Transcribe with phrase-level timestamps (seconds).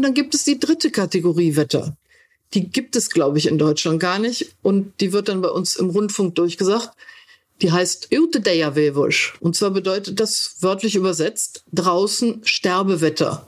[0.00, 1.94] Und dann gibt es die dritte Kategorie Wetter.
[2.54, 4.56] Die gibt es, glaube ich, in Deutschland gar nicht.
[4.62, 6.92] Und die wird dann bei uns im Rundfunk durchgesagt.
[7.60, 9.34] Die heißt Utedeja-Wevusch.
[9.40, 13.46] Und zwar bedeutet das wörtlich übersetzt draußen Sterbewetter.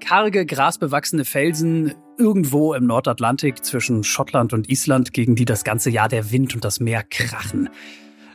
[0.00, 6.08] Karge, grasbewachsene Felsen irgendwo im Nordatlantik zwischen Schottland und Island, gegen die das ganze Jahr
[6.08, 7.68] der Wind und das Meer krachen.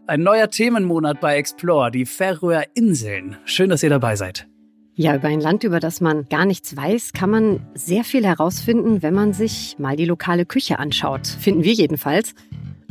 [0.05, 3.35] Ein neuer Themenmonat bei Explore, die Färöer Inseln.
[3.45, 4.45] Schön, dass ihr dabei seid.
[4.97, 9.01] Ja, über ein Land, über das man gar nichts weiß, kann man sehr viel herausfinden,
[9.01, 11.27] wenn man sich mal die lokale Küche anschaut.
[11.27, 12.33] Finden wir jedenfalls.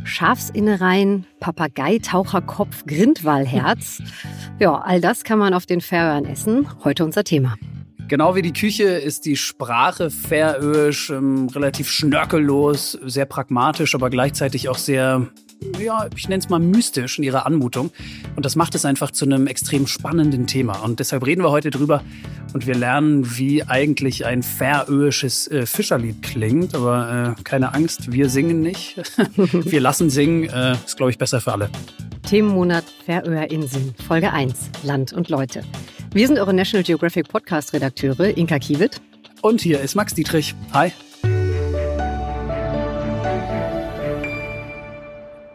[0.03, 4.03] Schafsinnereien, Papagei-Taucherkopf, Grindwallherz.
[4.57, 6.65] Ja, all das kann man auf den Färöern essen.
[6.85, 7.57] Heute unser Thema.
[8.07, 14.69] Genau wie die Küche ist die Sprache färöisch ähm, relativ schnörkellos, sehr pragmatisch, aber gleichzeitig
[14.69, 15.27] auch sehr,
[15.79, 17.91] ja, ich nenne es mal mystisch in ihrer Anmutung.
[18.35, 20.83] Und das macht es einfach zu einem extrem spannenden Thema.
[20.83, 22.03] Und deshalb reden wir heute drüber
[22.53, 26.75] und wir lernen, wie eigentlich ein färöisches äh, Fischerlied klingt.
[26.75, 29.01] Aber äh, keine Angst, wir singen nicht.
[29.35, 31.69] wir lassen singen, äh, ist, glaube ich, besser für alle.
[32.27, 35.63] Themenmonat Färöer Inseln, Folge 1, Land und Leute.
[36.13, 39.01] Wir sind eure National Geographic Podcast-Redakteure Inka Kiewit.
[39.41, 40.55] Und hier ist Max Dietrich.
[40.73, 40.91] Hi.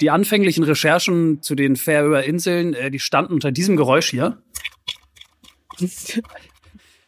[0.00, 4.42] Die anfänglichen Recherchen zu den Färöer Inseln, äh, die standen unter diesem Geräusch hier.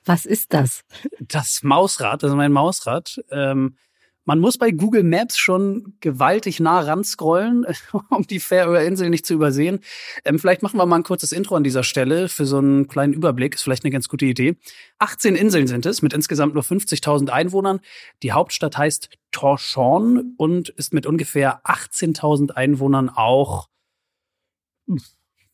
[0.05, 0.83] Was ist das?
[1.21, 3.23] Das Mausrad, das ist mein Mausrad.
[3.31, 3.77] Ähm,
[4.25, 7.67] man muss bei Google Maps schon gewaltig nah ranscrollen,
[8.11, 9.81] um die Färöer Insel nicht zu übersehen.
[10.25, 13.15] Ähm, vielleicht machen wir mal ein kurzes Intro an dieser Stelle für so einen kleinen
[13.15, 13.55] Überblick.
[13.55, 14.57] Ist vielleicht eine ganz gute Idee.
[14.99, 17.81] 18 Inseln sind es mit insgesamt nur 50.000 Einwohnern.
[18.23, 23.69] Die Hauptstadt heißt Torshorn und ist mit ungefähr 18.000 Einwohnern auch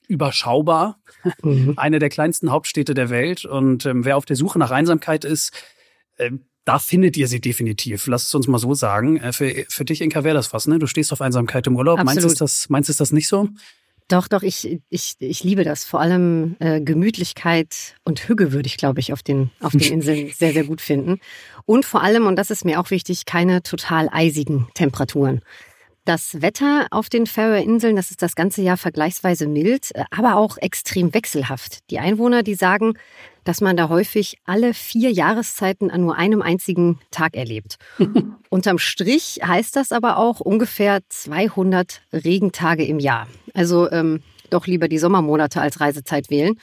[0.08, 1.00] überschaubar.
[1.42, 1.74] Mhm.
[1.76, 3.44] Eine der kleinsten Hauptstädte der Welt.
[3.44, 5.52] Und ähm, wer auf der Suche nach Einsamkeit ist,
[6.16, 6.30] äh,
[6.64, 8.06] da findet ihr sie definitiv.
[8.08, 9.18] Lass es uns mal so sagen.
[9.18, 10.78] Äh, für, für dich, Inka, wäre das was, ne?
[10.78, 11.98] Du stehst auf Einsamkeit im Urlaub.
[11.98, 12.22] Absolut.
[12.22, 13.48] Meinst du das, meinst du das nicht so?
[14.08, 15.84] Doch, doch, ich, ich, ich liebe das.
[15.84, 20.30] Vor allem äh, Gemütlichkeit und Hüge würde ich, glaube ich, auf den, auf den Inseln
[20.30, 21.20] sehr, sehr gut finden.
[21.66, 25.42] Und vor allem, und das ist mir auch wichtig, keine total eisigen Temperaturen.
[26.06, 30.56] Das Wetter auf den Färöerinseln, das ist das ganze Jahr vergleichsweise mild, äh, aber auch
[30.56, 31.80] extrem wechselhaft.
[31.90, 32.94] Die Einwohner, die sagen,
[33.48, 37.78] dass man da häufig alle vier Jahreszeiten an nur einem einzigen Tag erlebt.
[38.50, 43.26] Unterm Strich heißt das aber auch ungefähr 200 Regentage im Jahr.
[43.54, 46.60] Also ähm, doch lieber die Sommermonate als Reisezeit wählen.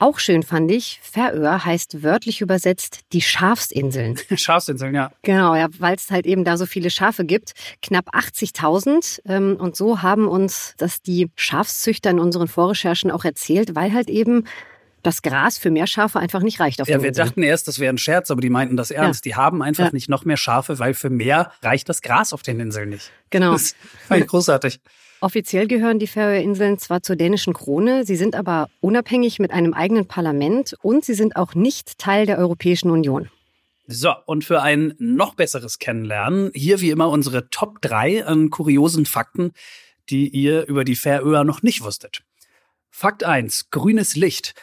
[0.00, 4.18] Auch schön fand ich, Färöer heißt wörtlich übersetzt die Schafsinseln.
[4.34, 5.12] Schafsinseln, ja.
[5.22, 7.52] Genau, ja, weil es halt eben da so viele Schafe gibt.
[7.82, 9.20] Knapp 80.000.
[9.26, 14.10] Ähm, und so haben uns das die Schafszüchter in unseren Vorrecherchen auch erzählt, weil halt
[14.10, 14.42] eben
[15.02, 16.80] das Gras für mehr Schafe einfach nicht reicht.
[16.80, 19.24] Auf ja, wir dachten erst, das wäre ein Scherz, aber die meinten das ernst.
[19.24, 19.30] Ja.
[19.30, 19.90] Die haben einfach ja.
[19.92, 23.10] nicht noch mehr Schafe, weil für mehr reicht das Gras auf den Inseln nicht.
[23.30, 23.52] Genau.
[23.52, 23.74] Das
[24.08, 24.80] fand ich großartig.
[25.22, 30.06] Offiziell gehören die Färöerinseln zwar zur dänischen Krone, sie sind aber unabhängig mit einem eigenen
[30.06, 33.28] Parlament und sie sind auch nicht Teil der Europäischen Union.
[33.86, 39.04] So, und für ein noch besseres Kennenlernen, hier wie immer unsere Top 3 an kuriosen
[39.04, 39.52] Fakten,
[40.08, 42.22] die ihr über die Färöer noch nicht wusstet.
[42.88, 44.54] Fakt 1, grünes Licht.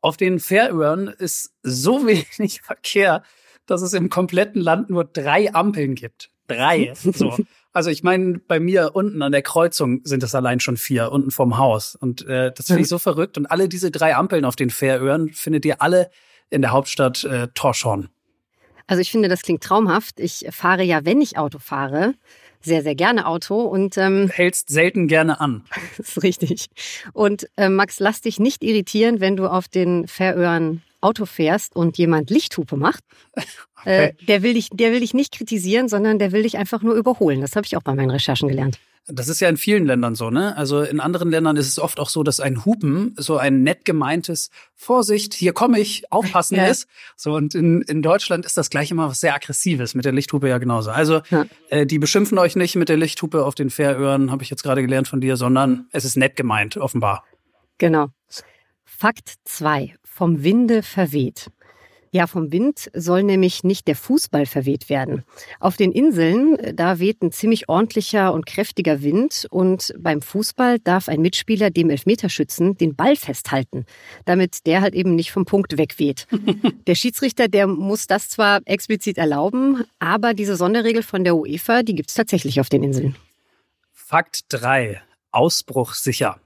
[0.00, 3.22] Auf den Färöern ist so wenig Verkehr,
[3.66, 6.30] dass es im kompletten Land nur drei Ampeln gibt.
[6.46, 6.92] Drei.
[6.94, 7.36] So.
[7.72, 11.30] Also ich meine, bei mir unten an der Kreuzung sind es allein schon vier, unten
[11.30, 11.94] vom Haus.
[11.94, 13.38] Und äh, das finde ich so verrückt.
[13.38, 16.10] Und alle diese drei Ampeln auf den Färöern findet ihr alle
[16.50, 18.08] in der Hauptstadt äh, Torshorn.
[18.88, 20.18] Also ich finde, das klingt traumhaft.
[20.18, 22.14] Ich fahre ja, wenn ich Auto fahre,
[22.62, 25.64] sehr, sehr gerne Auto und ähm, hältst selten gerne an.
[25.96, 26.66] das ist richtig.
[27.12, 31.96] Und äh, Max, lass dich nicht irritieren, wenn du auf den Färöern Auto fährst und
[31.98, 33.04] jemand Lichthupe macht.
[33.82, 34.08] Okay.
[34.08, 36.92] Äh, der will dich, der will dich nicht kritisieren, sondern der will dich einfach nur
[36.96, 37.40] überholen.
[37.40, 38.78] Das habe ich auch bei meinen Recherchen gelernt.
[39.06, 40.56] Das ist ja in vielen Ländern so, ne?
[40.56, 43.84] Also in anderen Ländern ist es oft auch so, dass ein Hupen so ein nett
[43.84, 46.66] gemeintes Vorsicht, hier komme ich, aufpassen ja.
[46.66, 46.86] ist.
[47.16, 50.48] So und in, in Deutschland ist das gleich immer was sehr aggressives, mit der Lichthupe
[50.48, 50.90] ja genauso.
[50.90, 51.46] Also ja.
[51.70, 54.82] äh, die beschimpfen euch nicht mit der Lichthupe auf den Fähröhren, habe ich jetzt gerade
[54.82, 57.24] gelernt von dir, sondern es ist nett gemeint, offenbar.
[57.78, 58.08] Genau.
[58.84, 59.94] Fakt 2.
[60.04, 61.50] Vom Winde verweht.
[62.12, 65.22] Ja, vom Wind soll nämlich nicht der Fußball verweht werden.
[65.60, 71.08] Auf den Inseln, da weht ein ziemlich ordentlicher und kräftiger Wind und beim Fußball darf
[71.08, 73.84] ein Mitspieler dem Elfmeterschützen den Ball festhalten,
[74.24, 76.26] damit der halt eben nicht vom Punkt wegweht.
[76.88, 81.94] der Schiedsrichter, der muss das zwar explizit erlauben, aber diese Sonderregel von der UEFA, die
[81.94, 83.14] gibt es tatsächlich auf den Inseln.
[83.92, 85.00] Fakt 3.
[85.30, 86.40] Ausbruch sicher.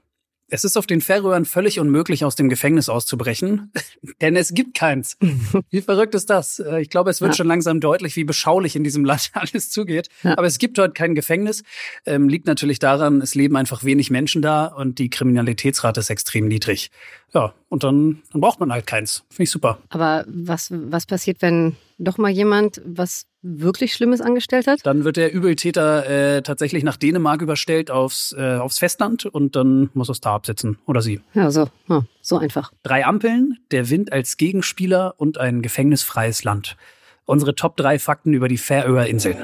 [0.47, 3.71] Es ist auf den Färöern völlig unmöglich, aus dem Gefängnis auszubrechen,
[4.21, 5.17] denn es gibt keins.
[5.69, 6.59] Wie verrückt ist das?
[6.59, 7.37] Äh, ich glaube, es wird ja.
[7.37, 10.09] schon langsam deutlich, wie beschaulich in diesem Land alles zugeht.
[10.23, 10.37] Ja.
[10.37, 11.63] Aber es gibt dort kein Gefängnis.
[12.05, 16.47] Ähm, liegt natürlich daran, es leben einfach wenig Menschen da und die Kriminalitätsrate ist extrem
[16.47, 16.91] niedrig.
[17.33, 19.25] Ja, und dann, dann braucht man halt keins.
[19.27, 19.79] Finde ich super.
[19.89, 24.79] Aber was, was passiert, wenn doch mal jemand was wirklich Schlimmes angestellt hat?
[24.85, 29.89] Dann wird der Übeltäter äh, tatsächlich nach Dänemark überstellt aufs, äh, aufs Festland und dann
[29.93, 30.77] muss er es da absitzen.
[30.85, 31.19] Oder sie.
[31.33, 31.67] Ja, so.
[31.89, 32.71] Ja, so einfach.
[32.81, 36.77] Drei Ampeln, der Wind als Gegenspieler und ein gefängnisfreies Land.
[37.25, 39.43] Unsere Top 3 Fakten über die Färöer Inseln.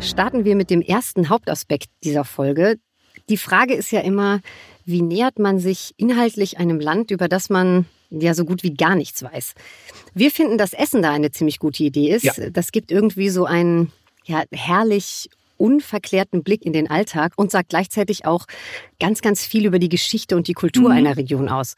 [0.00, 2.76] Starten wir mit dem ersten Hauptaspekt dieser Folge.
[3.28, 4.40] Die Frage ist ja immer,
[4.84, 8.94] wie nähert man sich inhaltlich einem Land, über das man ja so gut wie gar
[8.94, 9.54] nichts weiß.
[10.14, 12.24] Wir finden, dass Essen da eine ziemlich gute Idee ist.
[12.24, 12.50] Ja.
[12.50, 13.92] Das gibt irgendwie so einen
[14.24, 18.46] ja, herrlich unverklärten Blick in den Alltag und sagt gleichzeitig auch
[18.98, 20.96] ganz, ganz viel über die Geschichte und die Kultur mhm.
[20.96, 21.76] einer Region aus.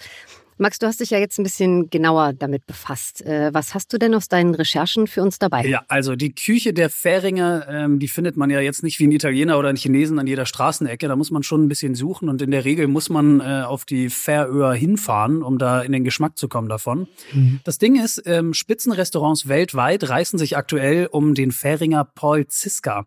[0.57, 3.25] Max, du hast dich ja jetzt ein bisschen genauer damit befasst.
[3.27, 5.67] Äh, was hast du denn aus deinen Recherchen für uns dabei?
[5.67, 9.13] Ja, also die Küche der Fähringer, ähm, die findet man ja jetzt nicht wie ein
[9.13, 11.09] Italiener oder ein Chinesen an jeder Straßenecke.
[11.09, 13.85] Da muss man schon ein bisschen suchen und in der Regel muss man äh, auf
[13.85, 17.09] die Färöer hinfahren, um da in den Geschmack zu kommen davon.
[17.33, 17.61] Mhm.
[17.65, 23.07] Das Ding ist, ähm, Spitzenrestaurants weltweit reißen sich aktuell um den Färinger Paul Ziska.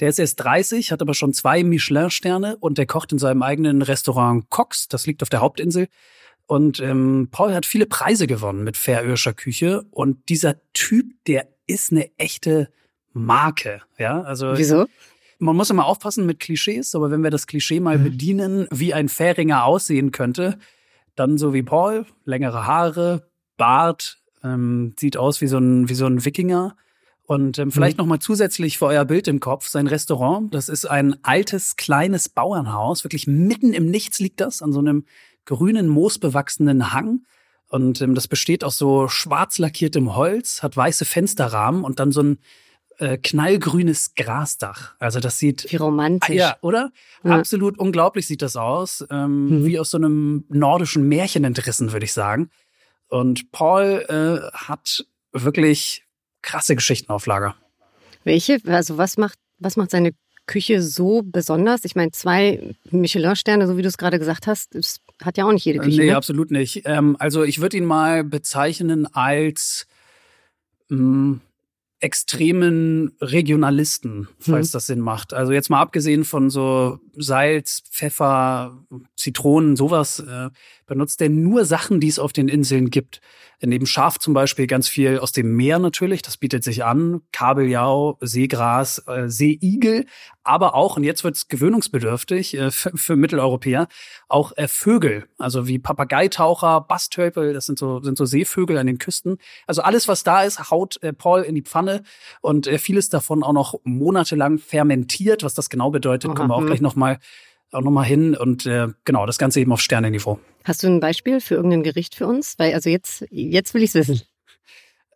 [0.00, 3.82] Der ist erst 30, hat aber schon zwei Michelin-Sterne und der kocht in seinem eigenen
[3.82, 5.88] Restaurant Cox, das liegt auf der Hauptinsel.
[6.46, 9.84] Und ähm, Paul hat viele Preise gewonnen mit färöischer Küche.
[9.90, 12.70] Und dieser Typ, der ist eine echte
[13.12, 13.82] Marke.
[13.98, 14.56] Ja, also.
[14.56, 14.86] Wieso?
[15.38, 18.04] Man muss immer aufpassen mit Klischees, aber wenn wir das Klischee mal mhm.
[18.04, 20.58] bedienen, wie ein Färinger aussehen könnte,
[21.14, 23.28] dann so wie Paul, längere Haare,
[23.58, 26.76] Bart, ähm, sieht aus wie so ein, wie so ein Wikinger.
[27.26, 28.02] Und ähm, vielleicht mhm.
[28.02, 32.28] noch mal zusätzlich für euer Bild im Kopf, sein Restaurant, das ist ein altes, kleines
[32.28, 35.04] Bauernhaus, wirklich mitten im Nichts liegt das, an so einem
[35.46, 37.24] grünen, moosbewachsenen Hang.
[37.68, 42.22] Und ähm, das besteht aus so schwarz lackiertem Holz, hat weiße Fensterrahmen und dann so
[42.22, 42.38] ein
[42.98, 44.94] äh, knallgrünes Grasdach.
[44.98, 46.92] Also das sieht wie romantisch, ah, ja, oder?
[47.24, 47.38] Ja.
[47.38, 49.64] Absolut unglaublich sieht das aus, ähm, mhm.
[49.64, 52.50] wie aus so einem nordischen Märchen entrissen, würde ich sagen.
[53.08, 56.04] Und Paul äh, hat wirklich
[56.42, 57.56] krasse Geschichten auf Lager.
[58.24, 58.58] Welche?
[58.66, 60.12] Also was macht was macht seine
[60.46, 61.84] Küche so besonders?
[61.84, 65.52] Ich meine, zwei Michelin-Sterne, so wie du es gerade gesagt hast, das hat ja auch
[65.52, 66.00] nicht jede Küche.
[66.00, 66.16] Nee, ne?
[66.16, 66.82] absolut nicht.
[66.84, 69.86] Ähm, also ich würde ihn mal bezeichnen als
[70.88, 71.40] mh, mm,
[72.00, 74.72] extremen Regionalisten, falls hm.
[74.72, 75.32] das Sinn macht.
[75.32, 78.84] Also jetzt mal abgesehen von so Salz, Pfeffer,
[79.16, 80.50] Zitronen, sowas, äh,
[80.86, 83.20] benutzt er nur Sachen, die es auf den Inseln gibt.
[83.62, 87.22] Neben Schaf zum Beispiel ganz viel aus dem Meer natürlich, das bietet sich an.
[87.32, 90.04] Kabeljau, Seegras, äh, Seeigel,
[90.46, 93.88] aber auch, und jetzt wird es gewöhnungsbedürftig äh, für, für, Mitteleuropäer,
[94.28, 98.98] auch äh, Vögel, also wie Papageitaucher, Bastöpel, das sind so, sind so Seevögel an den
[98.98, 99.38] Küsten.
[99.66, 102.02] Also alles, was da ist, haut äh, Paul in die Pfanne
[102.42, 105.42] und äh, vieles davon auch noch monatelang fermentiert.
[105.42, 106.66] Was das genau bedeutet, Aha, kommen wir auch hm.
[106.66, 107.05] gleich nochmal
[107.72, 110.38] auch noch mal hin und äh, genau, das Ganze eben auf Sternenniveau.
[110.64, 112.54] Hast du ein Beispiel für irgendein Gericht für uns?
[112.58, 114.22] Weil also jetzt, jetzt will ich es wissen.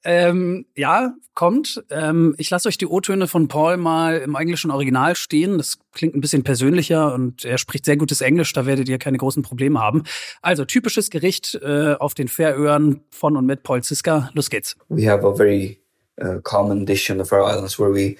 [0.03, 1.85] Ähm, ja, kommt.
[1.91, 5.59] Ähm, ich lasse euch die O-Töne von Paul mal im englischen Original stehen.
[5.59, 9.19] Das klingt ein bisschen persönlicher und er spricht sehr gutes Englisch, da werdet ihr keine
[9.19, 10.05] großen Probleme haben.
[10.41, 14.31] Also typisches Gericht äh, auf den Färöern von und mit Paul Ziska.
[14.33, 14.77] Los geht's.
[14.89, 15.81] We have a very
[16.23, 18.17] uh, common dish on the Faroe Islands where we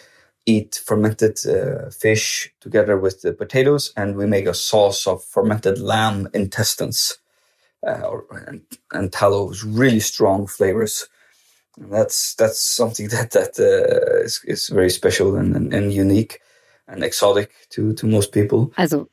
[0.57, 5.79] eat fermented uh, fish together with the potatoes and we make a sauce of fermented
[5.79, 7.19] lamb intestines
[7.87, 11.09] uh, and, and tallow, really strong flavors.
[11.89, 16.41] that's that's something that that uh, is, is very special and, and, and unique
[16.89, 18.71] and exotic to to most people.
[18.77, 19.09] Also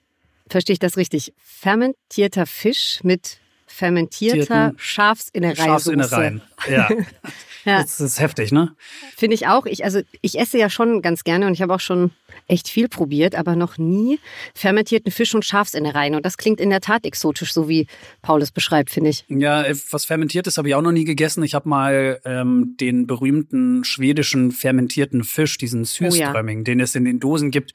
[0.50, 1.34] verstehe ich das richtig?
[1.38, 5.68] Fermentierter Fisch mit fermentierter Schafsinnereien.
[5.68, 6.90] Schafsinnereien, ja.
[7.68, 7.82] ja.
[7.82, 8.74] Das ist heftig, ne?
[9.16, 9.66] Finde ich auch.
[9.66, 12.12] Ich, also ich esse ja schon ganz gerne und ich habe auch schon
[12.48, 14.20] echt viel probiert, aber noch nie
[14.56, 16.16] fermentierten Fisch und Schafsinnereien.
[16.16, 17.88] Und das klingt in der Tat exotisch, so wie
[18.22, 19.26] Paulus beschreibt, finde ich.
[19.28, 21.44] Ja, was fermentiertes habe ich auch noch nie gegessen.
[21.44, 26.64] Ich habe mal ähm, den berühmten schwedischen fermentierten Fisch, diesen Süßströmming, oh ja.
[26.64, 27.74] den es in den Dosen gibt,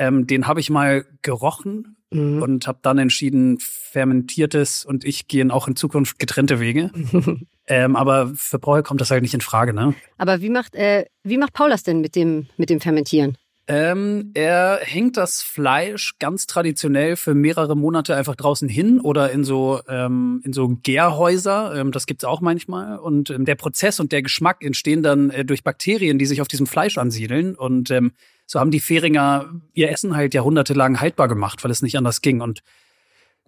[0.00, 2.42] ähm, den habe ich mal gerochen mhm.
[2.42, 6.90] und habe dann entschieden, fermentiertes und ich gehen auch in Zukunft getrennte Wege.
[7.66, 9.94] ähm, aber für Paul kommt das halt nicht in Frage, ne?
[10.16, 13.36] Aber wie macht, äh, wie macht Paul das denn mit dem, mit dem Fermentieren?
[13.68, 19.44] Ähm, er hängt das Fleisch ganz traditionell für mehrere Monate einfach draußen hin oder in
[19.44, 21.76] so ähm, in so Gärhäuser.
[21.76, 22.98] Ähm, das gibt's auch manchmal.
[22.98, 26.48] Und ähm, der Prozess und der Geschmack entstehen dann äh, durch Bakterien, die sich auf
[26.48, 27.54] diesem Fleisch ansiedeln.
[27.54, 28.10] Und ähm,
[28.50, 32.40] so haben die Fähringer ihr Essen halt jahrhundertelang haltbar gemacht, weil es nicht anders ging.
[32.40, 32.64] Und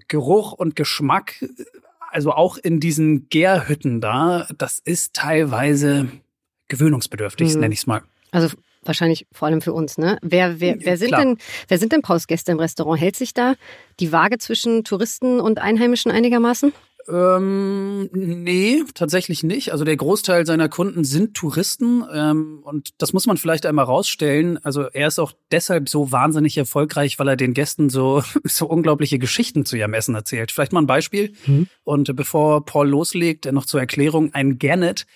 [0.07, 1.45] Geruch und Geschmack,
[2.13, 6.07] also auch in diesen Gärhütten da, das ist teilweise
[6.69, 7.61] gewöhnungsbedürftig, mhm.
[7.63, 8.03] nenne ich es mal.
[8.31, 8.55] Also
[8.85, 10.19] wahrscheinlich vor allem für uns, ne?
[10.23, 13.01] Wer, wer, wer sind denn, wer sind denn Pausgäste im Restaurant?
[13.01, 13.55] Hält sich da
[13.99, 16.73] die Waage zwischen Touristen und Einheimischen einigermaßen?
[17.09, 19.73] Ähm, nee, tatsächlich nicht.
[19.73, 24.59] Also der Großteil seiner Kunden sind Touristen ähm, und das muss man vielleicht einmal rausstellen.
[24.65, 29.19] Also er ist auch deshalb so wahnsinnig erfolgreich, weil er den Gästen so, so unglaubliche
[29.19, 30.53] Geschichten zu ihrem Essen erzählt.
[30.53, 31.33] Vielleicht mal ein Beispiel.
[31.47, 31.69] Mhm.
[31.85, 35.07] Und bevor Paul loslegt, noch zur Erklärung, ein Gannet,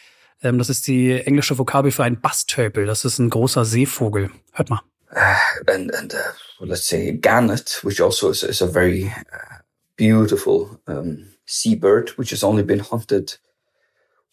[0.43, 2.87] ähm, das ist die englische Vokabel für ein Bastölpel.
[2.87, 4.31] Das ist ein großer Seevogel.
[4.53, 4.81] Hört mal.
[5.13, 9.63] Uh, and and uh, let's say gannet, which also is, is a very uh,
[9.97, 13.37] beautiful um, seabird, which has only been hunted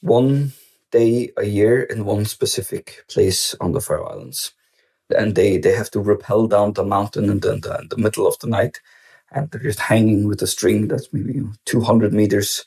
[0.01, 0.51] one
[0.91, 4.53] day a year in one specific place on the Faroe Islands.
[5.09, 7.97] And they, they have to rappel down the mountain in the, in the, in the
[7.97, 8.79] middle of the night.
[9.31, 12.65] And they're just hanging with a string that's maybe 200 meters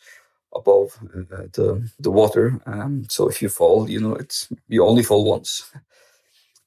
[0.55, 2.61] above uh, the, the water.
[2.67, 5.71] Um, so if you fall, you know, it's, you only fall once.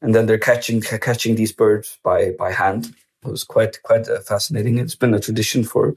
[0.02, 2.96] And then they're catching, catching these birds by, by hand.
[3.24, 4.78] It was quite, quite uh, fascinating.
[4.78, 5.96] It's been a tradition for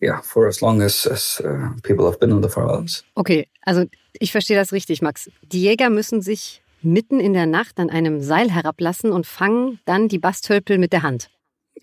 [0.00, 3.04] yeah, for as long as, as uh, people have been on the Faroe Islands.
[3.14, 3.84] Okay, also
[4.18, 5.30] ich verstehe das richtig, Max.
[5.42, 10.08] Die Jäger müssen sich mitten in der Nacht an einem Seil herablassen und fangen dann
[10.08, 11.30] die Bastölpel mit der Hand.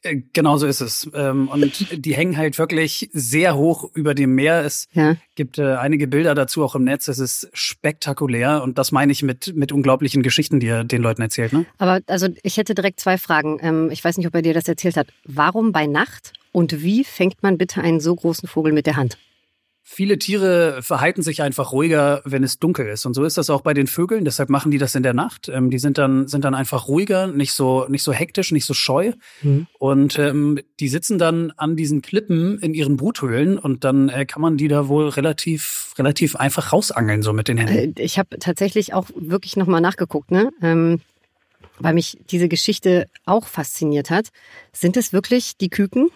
[0.04, 1.10] Äh, genau so ist es.
[1.14, 4.64] Ähm, und die hängen halt wirklich sehr hoch über dem Meer.
[4.64, 5.16] Es ja.
[5.36, 7.08] gibt äh, einige Bilder dazu auch im Netz.
[7.08, 11.22] Es ist spektakulär und das meine ich mit, mit unglaublichen Geschichten, die er den Leuten
[11.22, 11.54] erzählt.
[11.54, 11.66] Ne?
[11.78, 13.60] Aber also ich hätte direkt zwei Fragen.
[13.62, 15.08] Ähm, ich weiß nicht, ob er dir das erzählt hat.
[15.26, 19.20] Warum bei Nacht und wie fängt man bitte einen so großen Vogel mit der Hand?
[19.84, 23.06] Viele Tiere verhalten sich einfach ruhiger, wenn es dunkel ist.
[23.06, 24.26] Und so ist das auch bei den Vögeln.
[24.26, 25.50] Deshalb machen die das in der Nacht.
[25.50, 28.74] Ähm, die sind dann, sind dann einfach ruhiger, nicht so, nicht so hektisch, nicht so
[28.74, 29.12] scheu.
[29.44, 29.68] Mhm.
[29.78, 34.42] Und ähm, die sitzen dann an diesen Klippen in ihren Bruthöhlen und dann äh, kann
[34.42, 37.96] man die da wohl relativ, relativ einfach rausangeln, so mit den Händen.
[38.00, 40.50] Äh, ich habe tatsächlich auch wirklich nochmal nachgeguckt, ne?
[40.64, 41.02] Ähm,
[41.78, 44.30] weil mich diese Geschichte auch fasziniert hat.
[44.74, 46.10] Sind es wirklich die Küken?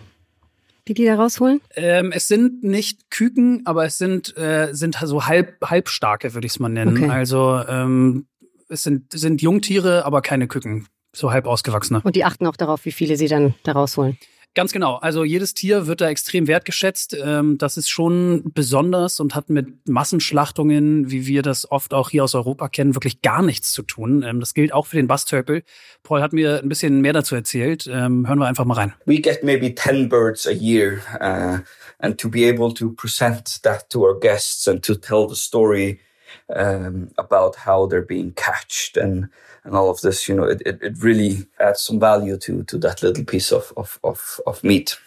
[0.93, 1.61] Die die da rausholen?
[1.75, 6.53] Ähm, es sind nicht Küken, aber es sind, äh, sind so halb, halbstarke, würde ich
[6.53, 6.97] es mal nennen.
[6.97, 7.09] Okay.
[7.09, 8.25] Also ähm,
[8.69, 12.01] es sind, sind Jungtiere, aber keine Küken, so halb ausgewachsene.
[12.03, 14.17] Und die achten auch darauf, wie viele sie dann da rausholen.
[14.53, 14.95] Ganz genau.
[14.95, 17.15] Also jedes Tier wird da extrem wertgeschätzt.
[17.23, 22.25] Ähm, das ist schon besonders und hat mit Massenschlachtungen, wie wir das oft auch hier
[22.25, 24.23] aus Europa kennen, wirklich gar nichts zu tun.
[24.23, 25.63] Ähm, das gilt auch für den Bastölpel.
[26.03, 27.87] Paul hat mir ein bisschen mehr dazu erzählt.
[27.87, 28.93] Ähm, hören wir einfach mal rein.
[29.05, 30.99] We get maybe 10 birds a year.
[31.21, 31.59] Uh,
[31.99, 35.99] and to be able to present that to our guests and to tell the story
[36.47, 39.29] um, about how they're being catched and
[39.63, 42.77] and all of this, you know, it, it, it really adds some value to, to
[42.79, 44.99] that little piece of, of, of, of meat.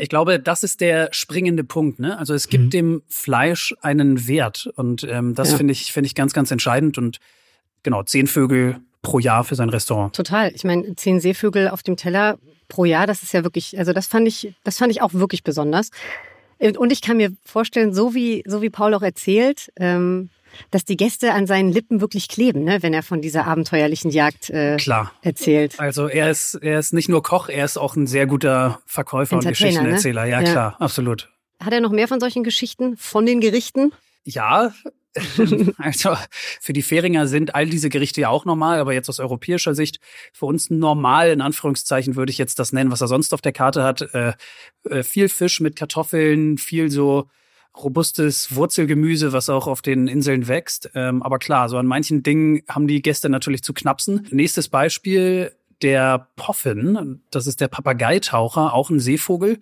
[0.00, 1.98] Ich glaube, das ist der springende Punkt.
[1.98, 2.16] Ne?
[2.18, 2.70] Also es gibt mhm.
[2.70, 5.56] dem Fleisch einen Wert und ähm, das ja.
[5.56, 7.18] finde ich finde ich ganz ganz entscheidend und
[7.82, 10.14] genau zehn Vögel pro Jahr für sein Restaurant.
[10.14, 10.52] Total.
[10.54, 14.06] Ich meine zehn Seevögel auf dem Teller pro Jahr, das ist ja wirklich, also das
[14.06, 15.90] fand ich das fand ich auch wirklich besonders.
[16.60, 20.30] Und ich kann mir vorstellen, so wie so wie Paul auch erzählt, ähm,
[20.70, 24.50] dass die Gäste an seinen Lippen wirklich kleben, ne, wenn er von dieser abenteuerlichen Jagd
[24.50, 25.12] äh, Klar.
[25.22, 25.78] erzählt.
[25.78, 29.36] Also er ist, er ist nicht nur Koch, er ist auch ein sehr guter Verkäufer
[29.36, 30.24] und Geschichtenerzähler.
[30.24, 30.30] Ne?
[30.30, 31.30] Ja, ja, klar, absolut.
[31.60, 33.92] Hat er noch mehr von solchen Geschichten von den Gerichten?
[34.24, 34.72] Ja,
[35.78, 36.16] also
[36.60, 40.00] für die Fähringer sind all diese Gerichte ja auch normal, aber jetzt aus europäischer Sicht
[40.32, 43.52] für uns normal, in Anführungszeichen würde ich jetzt das nennen, was er sonst auf der
[43.52, 44.02] Karte hat.
[44.14, 44.32] Äh,
[44.88, 47.28] äh, viel Fisch mit Kartoffeln, viel so
[47.76, 50.90] robustes Wurzelgemüse, was auch auf den Inseln wächst.
[50.94, 54.26] Ähm, aber klar, so an manchen Dingen haben die Gäste natürlich zu knapsen.
[54.30, 57.20] Nächstes Beispiel, der Poffin.
[57.30, 59.58] Das ist der Papageitaucher, auch ein Seevogel.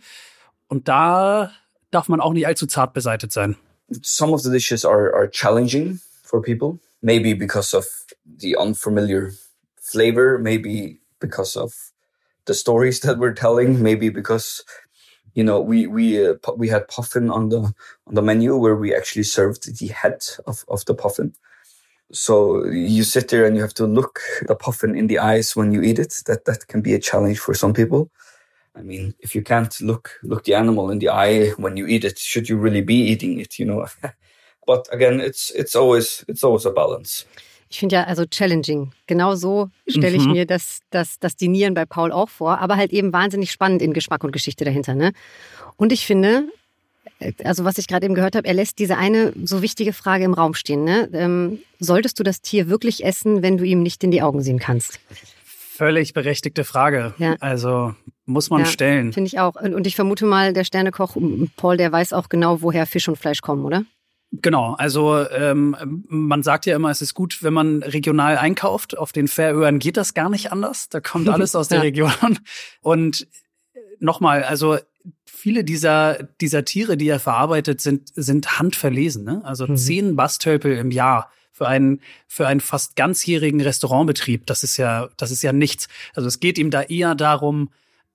[0.68, 1.52] Und da
[1.90, 3.56] darf man auch nicht allzu zart beseitet sein.
[4.02, 6.78] Some of the dishes are, are challenging for people.
[7.02, 7.86] Maybe because of
[8.24, 9.32] the unfamiliar
[9.80, 11.92] flavor, maybe because of
[12.46, 14.64] the stories that we're telling, maybe because
[15.36, 17.58] you know, we we uh, we had puffin on the
[18.06, 21.34] on the menu where we actually served the head of of the puffin.
[22.10, 25.72] So you sit there and you have to look the puffin in the eyes when
[25.72, 26.22] you eat it.
[26.26, 28.10] That that can be a challenge for some people.
[28.74, 32.04] I mean, if you can't look look the animal in the eye when you eat
[32.04, 33.58] it, should you really be eating it?
[33.58, 33.86] You know.
[34.66, 37.26] but again, it's it's always it's always a balance.
[37.68, 38.92] Ich finde ja, also challenging.
[39.06, 40.32] Genau so stelle ich mhm.
[40.32, 43.92] mir das, das, das Dinieren bei Paul auch vor, aber halt eben wahnsinnig spannend in
[43.92, 44.94] Geschmack und Geschichte dahinter.
[44.94, 45.12] Ne?
[45.76, 46.48] Und ich finde,
[47.18, 50.24] äh, also was ich gerade eben gehört habe, er lässt diese eine so wichtige Frage
[50.24, 50.84] im Raum stehen.
[50.84, 51.08] Ne?
[51.12, 54.58] Ähm, solltest du das Tier wirklich essen, wenn du ihm nicht in die Augen sehen
[54.58, 55.00] kannst?
[55.44, 57.14] Völlig berechtigte Frage.
[57.18, 57.36] Ja.
[57.40, 57.94] Also
[58.24, 59.12] muss man ja, stellen.
[59.12, 59.56] Finde ich auch.
[59.56, 61.16] Und ich vermute mal, der Sternekoch
[61.56, 63.84] Paul, der weiß auch genau, woher Fisch und Fleisch kommen, oder?
[64.32, 68.98] Genau, also ähm, man sagt ja immer, es ist gut, wenn man regional einkauft.
[68.98, 70.88] Auf den Färöern geht das gar nicht anders.
[70.88, 71.82] Da kommt alles aus der ja.
[71.82, 72.38] Region.
[72.80, 73.28] Und
[74.00, 74.78] nochmal, also
[75.24, 79.24] viele dieser, dieser Tiere, die er verarbeitet, sind, sind handverlesen.
[79.24, 79.42] Ne?
[79.44, 79.76] Also mhm.
[79.76, 84.46] zehn Bastölpel im Jahr für einen, für einen fast ganzjährigen Restaurantbetrieb.
[84.46, 85.88] Das ist ja, das ist ja nichts.
[86.14, 87.70] Also es geht ihm da eher darum,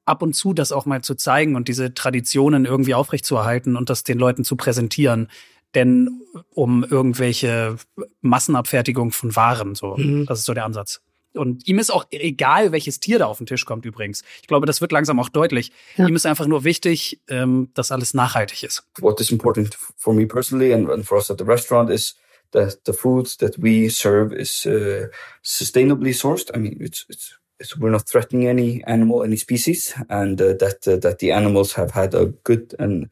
[0.06, 4.03] ab und zu das auch mal zu zeigen und diese Traditionen irgendwie aufrechtzuerhalten und das
[4.03, 5.27] den Leuten zu präsentieren.
[5.75, 7.78] Denn um irgendwelche
[8.22, 9.96] Massenabfertigung von Waren, so.
[9.98, 10.25] Mhm.
[10.25, 11.01] Das ist so der Ansatz.
[11.34, 14.24] Und ihm ist auch egal, welches Tier da auf den Tisch kommt übrigens.
[14.42, 15.72] Ich glaube, das wird langsam auch deutlich.
[15.96, 16.08] Ja.
[16.08, 18.84] Ihm ist einfach nur wichtig, ähm, dass alles nachhaltig ist.
[19.00, 22.18] What is important for me personally and, and for us at the restaurant is
[22.51, 25.08] that the food that we serve is uh,
[25.42, 26.54] sustainably sourced.
[26.54, 30.86] I mean, it's, it's, it's, we're not threatening any animal, any species, and uh, that
[30.86, 33.10] uh, that the animals have had a good and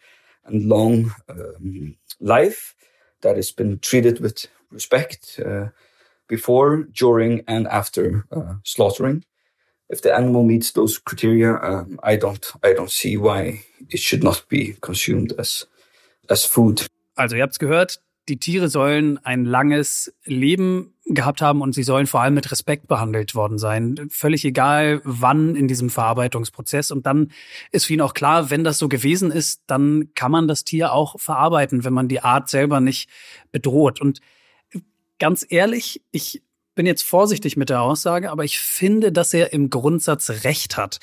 [0.49, 2.75] and long um, life
[3.21, 5.39] that has been treated with respect.
[5.43, 5.67] Uh,
[6.29, 9.25] before, during, and after uh, slaughtering.
[9.89, 14.23] If the animal meets those criteria, um, I don't, I don't see why it should
[14.23, 15.65] not be consumed as,
[16.29, 16.85] as food.
[17.17, 17.97] Also ihr habt's gehört,
[18.29, 22.87] die Tiere sollen ein langes Leben gehabt haben und sie sollen vor allem mit Respekt
[22.87, 24.07] behandelt worden sein.
[24.11, 26.91] Völlig egal, wann in diesem Verarbeitungsprozess.
[26.91, 27.31] Und dann
[27.71, 30.93] ist für ihn auch klar, wenn das so gewesen ist, dann kann man das Tier
[30.93, 33.09] auch verarbeiten, wenn man die Art selber nicht
[33.51, 33.99] bedroht.
[33.99, 34.19] Und
[35.17, 36.43] ganz ehrlich, ich
[36.75, 40.99] bin jetzt vorsichtig mit der Aussage, aber ich finde, dass er im Grundsatz recht hat.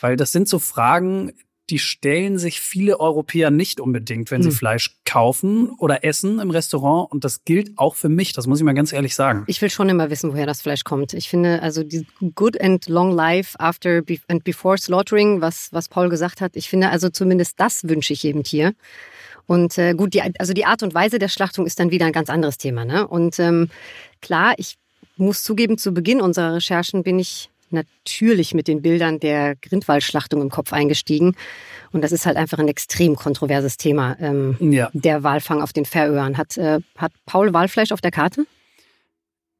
[0.00, 1.32] Weil das sind so Fragen,
[1.70, 4.56] die stellen sich viele Europäer nicht unbedingt, wenn sie hm.
[4.56, 7.10] Fleisch kaufen oder essen im Restaurant.
[7.10, 9.44] Und das gilt auch für mich, das muss ich mal ganz ehrlich sagen.
[9.46, 11.14] Ich will schon immer wissen, woher das Fleisch kommt.
[11.14, 16.08] Ich finde, also die Good and Long Life After and Before Slaughtering, was, was Paul
[16.08, 18.74] gesagt hat, ich finde, also zumindest das wünsche ich jedem Tier.
[19.46, 22.12] Und äh, gut, die, also die Art und Weise der Schlachtung ist dann wieder ein
[22.12, 22.84] ganz anderes Thema.
[22.84, 23.06] Ne?
[23.06, 23.68] Und ähm,
[24.20, 24.76] klar, ich
[25.16, 30.50] muss zugeben, zu Beginn unserer Recherchen bin ich natürlich mit den Bildern der Grindwaldschlachtung im
[30.50, 31.36] Kopf eingestiegen.
[31.92, 34.90] Und das ist halt einfach ein extrem kontroverses Thema, ähm, ja.
[34.92, 36.36] der Walfang auf den Färöern.
[36.36, 38.46] Hat, äh, hat Paul Walfleisch auf der Karte?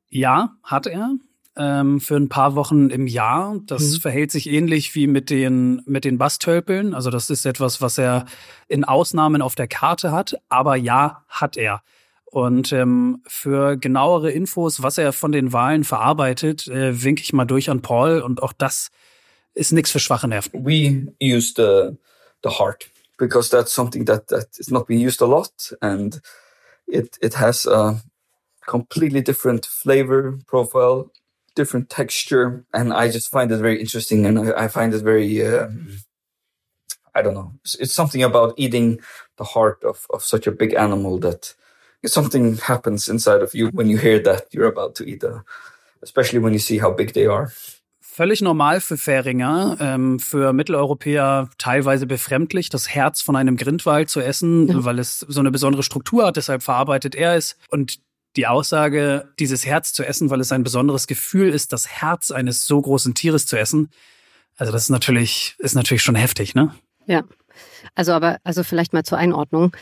[0.08, 1.10] Ja, hat er
[1.56, 3.58] ähm, für ein paar Wochen im Jahr.
[3.66, 4.00] Das mhm.
[4.00, 6.94] verhält sich ähnlich wie mit den, mit den Bastölpeln.
[6.94, 8.26] Also das ist etwas, was er
[8.68, 10.36] in Ausnahmen auf der Karte hat.
[10.48, 11.82] Aber ja, hat er.
[12.30, 17.44] Und ähm, für genauere Infos, was er von den Wahlen verarbeitet, äh, winke ich mal
[17.44, 18.20] durch an Paul.
[18.20, 18.90] Und auch das
[19.54, 20.64] ist nichts für schwache Nerven.
[20.64, 21.96] We use the,
[22.44, 22.88] the heart
[23.18, 25.76] because that's something that, that is not being used a lot.
[25.80, 26.20] And
[26.86, 28.00] it, it has a
[28.64, 31.10] completely different flavor profile
[31.54, 35.46] different texture, and I just find it very interesting, and I, I find it very.
[35.46, 35.98] Um,
[37.14, 37.52] I don't know.
[37.64, 39.00] It's, it's, something about eating
[39.36, 41.54] the heart of, of such a big animal that
[42.06, 45.44] something happens inside of you when you hear that you're about to eat a,
[46.02, 47.52] especially when you see how big they are.
[48.00, 54.20] Völlig normal für Färinger, ähm, für Mitteleuropäer teilweise befremdlich, das Herz von einem Grindwald zu
[54.20, 54.84] essen, ja.
[54.84, 57.56] weil es so eine besondere Struktur hat, deshalb verarbeitet er es.
[57.70, 58.00] Und
[58.36, 62.66] die Aussage, dieses Herz zu essen, weil es ein besonderes Gefühl ist, das Herz eines
[62.66, 63.90] so großen Tieres zu essen.
[64.56, 66.74] Also das ist natürlich, ist natürlich schon heftig, ne?
[67.06, 67.24] Ja.
[67.94, 69.72] Also aber, also vielleicht mal zur Einordnung.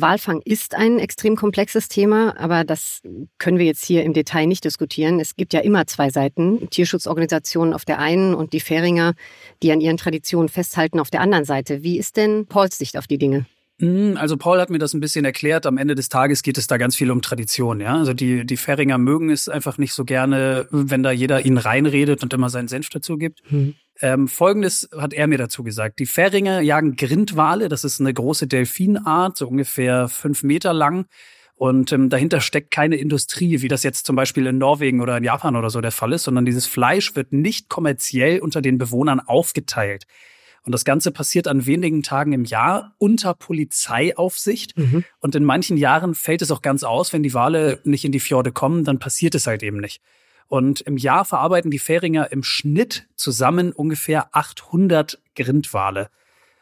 [0.00, 3.00] Walfang ist ein extrem komplexes Thema, aber das
[3.38, 5.20] können wir jetzt hier im Detail nicht diskutieren.
[5.20, 9.14] Es gibt ja immer zwei Seiten, Tierschutzorganisationen auf der einen und die Färinger,
[9.62, 11.82] die an ihren Traditionen festhalten auf der anderen Seite.
[11.82, 13.46] Wie ist denn Pauls Sicht auf die Dinge?
[13.78, 15.66] Hm, also Paul hat mir das ein bisschen erklärt.
[15.66, 17.96] Am Ende des Tages geht es da ganz viel um Tradition, ja.
[17.96, 22.22] Also die, die Färinger mögen es einfach nicht so gerne, wenn da jeder ihnen reinredet
[22.22, 23.42] und immer seinen Senf dazu gibt.
[23.50, 23.74] Mhm.
[24.00, 25.98] Ähm, Folgendes hat er mir dazu gesagt.
[25.98, 31.06] Die Färinger jagen Grindwale, das ist eine große Delfinart, so ungefähr fünf Meter lang.
[31.54, 35.24] Und ähm, dahinter steckt keine Industrie, wie das jetzt zum Beispiel in Norwegen oder in
[35.24, 39.20] Japan oder so der Fall ist, sondern dieses Fleisch wird nicht kommerziell unter den Bewohnern
[39.20, 40.06] aufgeteilt.
[40.66, 44.76] Und das Ganze passiert an wenigen Tagen im Jahr unter Polizeiaufsicht.
[44.76, 45.04] Mhm.
[45.20, 48.18] Und in manchen Jahren fällt es auch ganz aus, wenn die Wale nicht in die
[48.18, 50.02] Fjorde kommen, dann passiert es halt eben nicht.
[50.48, 56.10] Und im Jahr verarbeiten die Färinger im Schnitt zusammen ungefähr 800 Grindwale.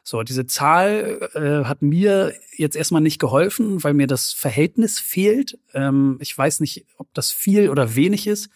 [0.03, 5.59] So, diese Zahl äh, hat mir jetzt erstmal nicht geholfen, weil mir das Verhältnis fehlt.
[5.73, 8.51] Ähm, ich weiß nicht, ob das viel oder wenig ist.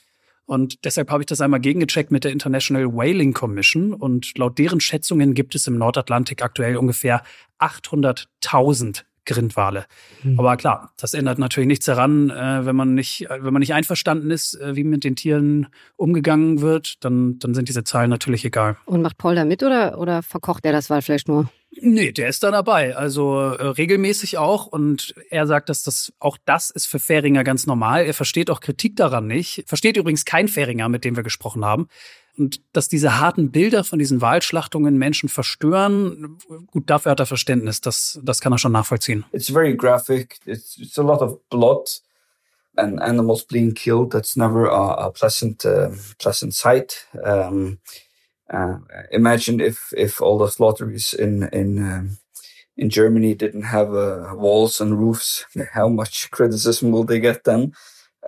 [0.49, 3.93] Und deshalb habe ich das einmal gegengecheckt mit der International Whaling Commission.
[3.93, 7.23] Und laut deren Schätzungen gibt es im Nordatlantik aktuell ungefähr
[7.59, 9.85] 800.000 Grindwale.
[10.23, 10.41] Mhm.
[10.41, 14.31] Aber klar, das ändert natürlich nichts daran, äh, wenn man nicht, wenn man nicht einverstanden
[14.31, 18.79] ist, äh, wie mit den Tieren umgegangen wird, dann, dann sind diese Zahlen natürlich egal.
[18.87, 21.51] Und macht Paul da mit oder, oder verkocht er das Walfleisch nur?
[21.81, 24.67] Nee, der ist da dabei, also äh, regelmäßig auch.
[24.67, 28.05] Und er sagt, dass das auch das ist für Fähringer ganz normal.
[28.05, 29.65] Er versteht auch Kritik daran nicht.
[29.67, 31.89] Versteht übrigens kein Fähringer, mit dem wir gesprochen haben.
[32.37, 36.39] Und dass diese harten Bilder von diesen Wahlschlachtungen Menschen verstören,
[36.69, 37.81] gut, dafür hat er Verständnis.
[37.81, 39.25] Das, das kann er schon nachvollziehen.
[39.33, 40.39] It's very graphic.
[40.47, 41.89] It's, it's a lot of blood
[42.77, 44.13] and animals being killed.
[44.13, 47.09] That's never a, a pleasant, uh, pleasant sight.
[47.25, 47.79] Um,
[49.11, 52.19] imagine if if all the slaughteries in in um,
[52.77, 57.73] in Germany didn't have uh, walls and roofs, how much criticism will they get then?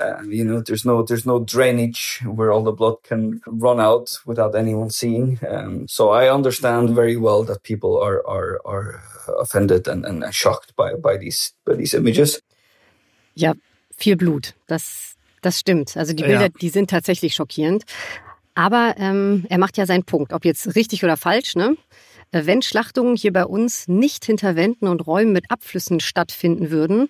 [0.01, 4.19] Uh, you know, there's no there's no drainage where all the blood can run out
[4.25, 5.39] without anyone seeing.
[5.49, 9.03] Um, so I understand very well that people are are are
[9.39, 12.41] offended and, and shocked by by these by these images.
[13.35, 13.55] Ja,
[13.97, 14.55] viel Blut.
[14.69, 15.97] Das das stimmt.
[15.97, 16.49] Also die Bilder, ja.
[16.49, 17.85] die sind tatsächlich schockierend.
[18.55, 21.57] Aber ähm, er macht ja seinen Punkt, ob jetzt richtig oder falsch.
[21.57, 21.77] Ne?
[22.33, 27.09] Äh, wenn Schlachtungen hier bei uns nicht hinter Wänden und Räumen mit Abflüssen stattfinden würden,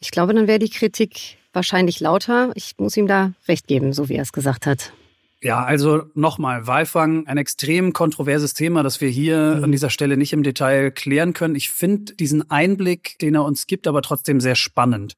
[0.00, 2.52] ich glaube, dann wäre die Kritik wahrscheinlich lauter.
[2.54, 4.92] Ich muss ihm da recht geben, so wie er es gesagt hat.
[5.40, 9.64] Ja, also nochmal, Walfang, ein extrem kontroverses Thema, das wir hier mhm.
[9.64, 11.54] an dieser Stelle nicht im Detail klären können.
[11.54, 15.16] Ich finde diesen Einblick, den er uns gibt, aber trotzdem sehr spannend.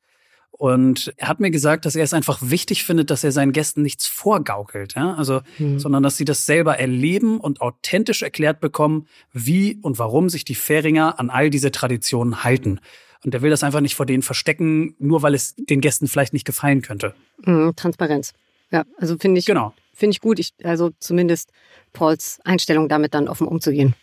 [0.58, 3.82] Und er hat mir gesagt, dass er es einfach wichtig findet, dass er seinen Gästen
[3.82, 5.14] nichts vorgaukelt, ja?
[5.14, 5.78] also, mhm.
[5.78, 10.54] sondern dass sie das selber erleben und authentisch erklärt bekommen, wie und warum sich die
[10.54, 12.80] Fähringer an all diese Traditionen halten.
[13.22, 16.32] Und er will das einfach nicht vor denen verstecken, nur weil es den Gästen vielleicht
[16.32, 17.14] nicht gefallen könnte.
[17.44, 18.32] Mhm, Transparenz.
[18.70, 19.74] Ja, also finde ich, genau.
[19.92, 20.38] finde ich gut.
[20.38, 21.50] Ich, also zumindest
[21.92, 23.94] Pauls Einstellung, damit dann offen umzugehen.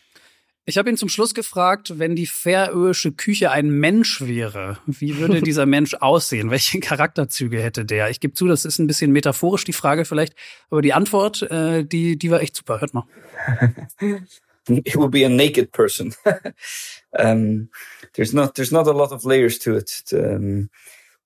[0.65, 5.41] Ich habe ihn zum Schluss gefragt, wenn die färöische Küche ein Mensch wäre, wie würde
[5.43, 6.51] dieser Mensch aussehen?
[6.51, 8.09] Welche Charakterzüge hätte der?
[8.09, 10.35] Ich gebe zu, das ist ein bisschen metaphorisch die Frage vielleicht,
[10.69, 12.79] aber die Antwort, äh, die, die war echt super.
[12.79, 13.05] Hört mal.
[14.69, 16.15] It would be a naked person.
[17.11, 17.69] um,
[18.13, 20.03] there's not there's not a lot of layers to it.
[20.13, 20.69] Um,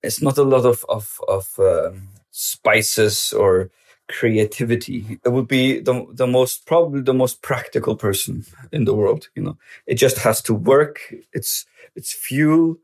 [0.02, 1.92] it's not a lot of of of uh,
[2.32, 3.70] spices or
[4.08, 5.18] creativity.
[5.24, 9.28] It would be the, the most, probably the most practical person in the world.
[9.34, 11.14] You know, it just has to work.
[11.32, 12.76] It's, it's fuel.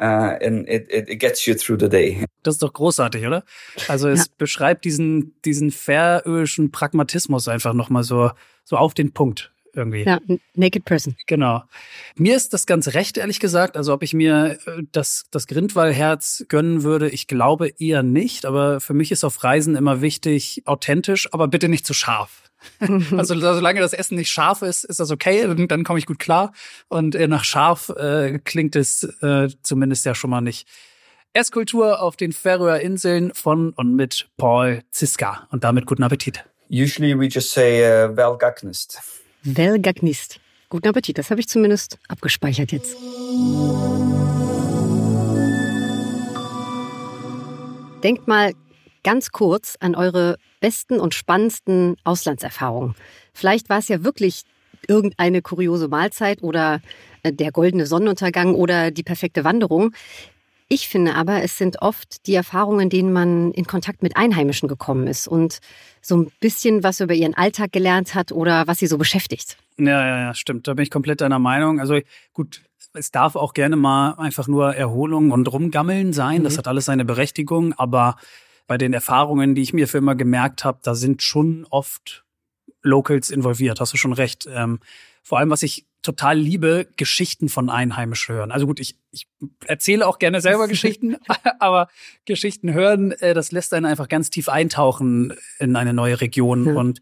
[0.00, 2.26] Uh, and it, it, it gets you through the day.
[2.42, 3.44] Das ist doch großartig, oder?
[3.86, 4.32] Also es ja.
[4.38, 8.32] beschreibt diesen, diesen färöischen Pragmatismus einfach nochmal so,
[8.64, 10.04] so auf den Punkt irgendwie.
[10.04, 10.20] Ja,
[10.54, 11.16] Naked Person.
[11.26, 11.62] Genau.
[12.16, 13.76] Mir ist das ganz recht, ehrlich gesagt.
[13.76, 18.46] Also ob ich mir äh, das, das Grindwallherz gönnen würde, ich glaube eher nicht.
[18.46, 22.42] Aber für mich ist auf Reisen immer wichtig, authentisch, aber bitte nicht zu scharf.
[23.16, 26.18] also solange das Essen nicht scharf ist, ist das okay, dann, dann komme ich gut
[26.18, 26.52] klar.
[26.88, 30.66] Und äh, nach scharf äh, klingt es äh, zumindest ja schon mal nicht.
[31.32, 35.48] Esskultur auf den Färöer Inseln von und mit Paul Ziska.
[35.50, 36.44] Und damit guten Appetit.
[36.70, 39.00] Usually we just say uh, Velgagnist.
[39.44, 40.40] Velgagnist.
[40.70, 42.96] Guten Appetit, das habe ich zumindest abgespeichert jetzt.
[48.02, 48.54] Denkt mal
[49.02, 52.94] ganz kurz an eure besten und spannendsten Auslandserfahrungen.
[53.34, 54.44] Vielleicht war es ja wirklich
[54.88, 56.80] irgendeine kuriose Mahlzeit oder
[57.22, 59.94] äh, der goldene Sonnenuntergang oder die perfekte Wanderung.
[60.68, 65.06] Ich finde aber, es sind oft die Erfahrungen, denen man in Kontakt mit Einheimischen gekommen
[65.06, 65.60] ist und
[66.04, 69.56] so ein bisschen was über ihren Alltag gelernt hat oder was sie so beschäftigt.
[69.78, 70.68] Ja, ja, ja, stimmt.
[70.68, 71.80] Da bin ich komplett deiner Meinung.
[71.80, 71.98] Also
[72.32, 72.62] gut,
[72.92, 76.40] es darf auch gerne mal einfach nur Erholung und Rumgammeln sein.
[76.40, 76.44] Mhm.
[76.44, 77.72] Das hat alles seine Berechtigung.
[77.72, 78.16] Aber
[78.66, 82.24] bei den Erfahrungen, die ich mir für immer gemerkt habe, da sind schon oft
[82.82, 83.80] Locals involviert.
[83.80, 84.46] Hast du schon recht.
[84.48, 84.80] Ähm,
[85.24, 88.52] vor allem, was ich total liebe, Geschichten von Einheimischen hören.
[88.52, 89.26] Also gut, ich, ich
[89.66, 91.16] erzähle auch gerne selber Geschichten,
[91.58, 91.88] aber
[92.26, 96.66] Geschichten hören, äh, das lässt einen einfach ganz tief eintauchen in eine neue Region.
[96.66, 96.74] Ja.
[96.74, 97.00] Und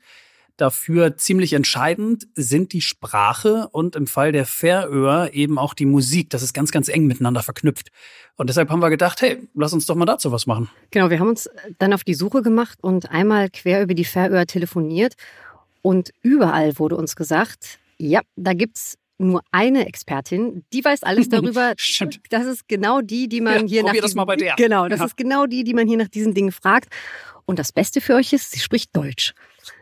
[0.57, 6.31] dafür ziemlich entscheidend sind die Sprache und im Fall der Färöer eben auch die Musik.
[6.31, 7.91] Das ist ganz, ganz eng miteinander verknüpft.
[8.37, 10.71] Und deshalb haben wir gedacht, hey, lass uns doch mal dazu was machen.
[10.93, 14.47] Genau, wir haben uns dann auf die Suche gemacht und einmal quer über die Färöer
[14.47, 15.15] telefoniert.
[15.81, 21.75] Und überall wurde uns gesagt, ja, da gibt's nur eine Expertin, die weiß alles darüber.
[21.77, 22.21] Stimmt.
[22.31, 24.55] Das ist genau die, die man ja, hier nach das mal bei der.
[24.57, 25.07] Genau, das ja.
[25.07, 26.89] ist genau die, die man hier nach diesen Dingen fragt.
[27.45, 29.35] Und das Beste für euch ist, sie spricht Deutsch.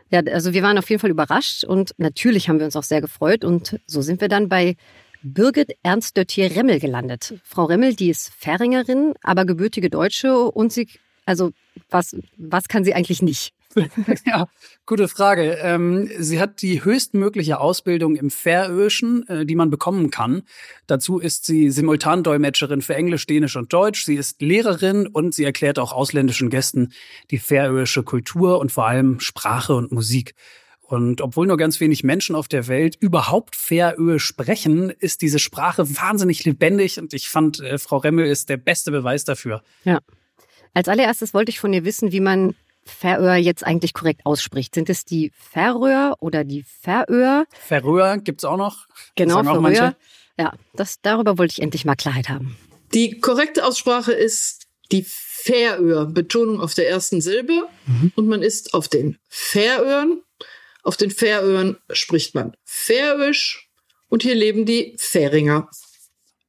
[0.09, 3.01] Ja, also wir waren auf jeden Fall überrascht und natürlich haben wir uns auch sehr
[3.01, 4.75] gefreut und so sind wir dann bei
[5.23, 7.35] Birgit Ernst Döttier Remmel gelandet.
[7.43, 10.87] Frau Remmel, die ist Färingerin, aber gebürtige Deutsche und sie,
[11.25, 11.51] also
[11.89, 13.53] was, was kann sie eigentlich nicht?
[14.25, 14.47] ja,
[14.85, 15.57] gute Frage.
[15.61, 20.43] Ähm, sie hat die höchstmögliche Ausbildung im Färöischen, äh, die man bekommen kann.
[20.87, 24.05] Dazu ist sie Simultandolmetscherin für Englisch, Dänisch und Deutsch.
[24.05, 26.93] Sie ist Lehrerin und sie erklärt auch ausländischen Gästen
[27.31, 30.35] die färöische Kultur und vor allem Sprache und Musik.
[30.91, 35.89] Und obwohl nur ganz wenig Menschen auf der Welt überhaupt Färöisch sprechen, ist diese Sprache
[35.95, 39.63] wahnsinnig lebendig und ich fand, äh, Frau Remmel ist der beste Beweis dafür.
[39.85, 39.99] Ja.
[40.73, 44.75] Als allererstes wollte ich von ihr wissen, wie man Färöer jetzt eigentlich korrekt ausspricht.
[44.75, 47.45] Sind es die Färöer oder die Färöer?
[47.51, 48.87] Färöer gibt's auch noch.
[49.15, 49.95] Genau, Färöer.
[50.37, 52.57] Ja, das, darüber wollte ich endlich mal Klarheit haben.
[52.93, 57.67] Die korrekte Aussprache ist die Färöer, Betonung auf der ersten Silbe.
[57.85, 58.11] Mhm.
[58.15, 60.21] Und man ist auf den Färöern.
[60.83, 63.69] Auf den Färöern spricht man Färöisch.
[64.09, 65.69] Und hier leben die Färinger.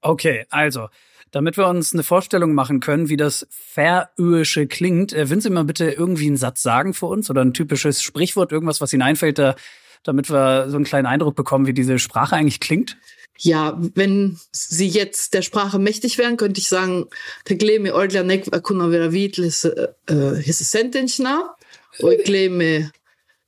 [0.00, 0.88] Okay, also
[1.32, 5.64] damit wir uns eine Vorstellung machen können, wie das Färöische klingt, äh, würden Sie mal
[5.64, 9.38] bitte irgendwie einen Satz sagen für uns oder ein typisches Sprichwort, irgendwas, was Ihnen einfällt,
[9.38, 9.56] da,
[10.04, 12.98] damit wir so einen kleinen Eindruck bekommen, wie diese Sprache eigentlich klingt?
[13.38, 17.06] Ja, wenn Sie jetzt der Sprache mächtig wären, könnte ich sagen,
[17.44, 19.66] Tegleme Ordlanek akuna vera vitlis
[20.06, 21.56] hissentenchna,
[22.00, 22.92] oikleme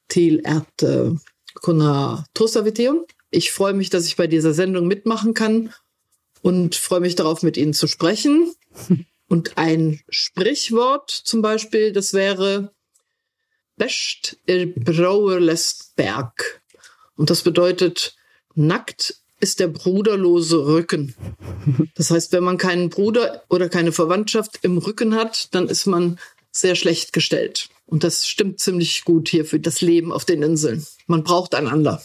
[0.08, 0.84] til at
[1.60, 3.04] kuna tosaviteum.
[3.30, 5.70] Ich freue mich, dass ich bei dieser Sendung mitmachen kann
[6.44, 8.54] und freue mich darauf, mit Ihnen zu sprechen.
[9.26, 12.74] Und ein Sprichwort zum Beispiel, das wäre
[13.76, 16.62] Best er Brauer lässt Berg.
[17.16, 18.14] Und das bedeutet,
[18.54, 21.14] nackt ist der bruderlose Rücken.
[21.94, 26.18] Das heißt, wenn man keinen Bruder oder keine Verwandtschaft im Rücken hat, dann ist man
[26.52, 27.70] sehr schlecht gestellt.
[27.86, 30.86] Und das stimmt ziemlich gut hier für das Leben auf den Inseln.
[31.06, 32.02] Man braucht einander.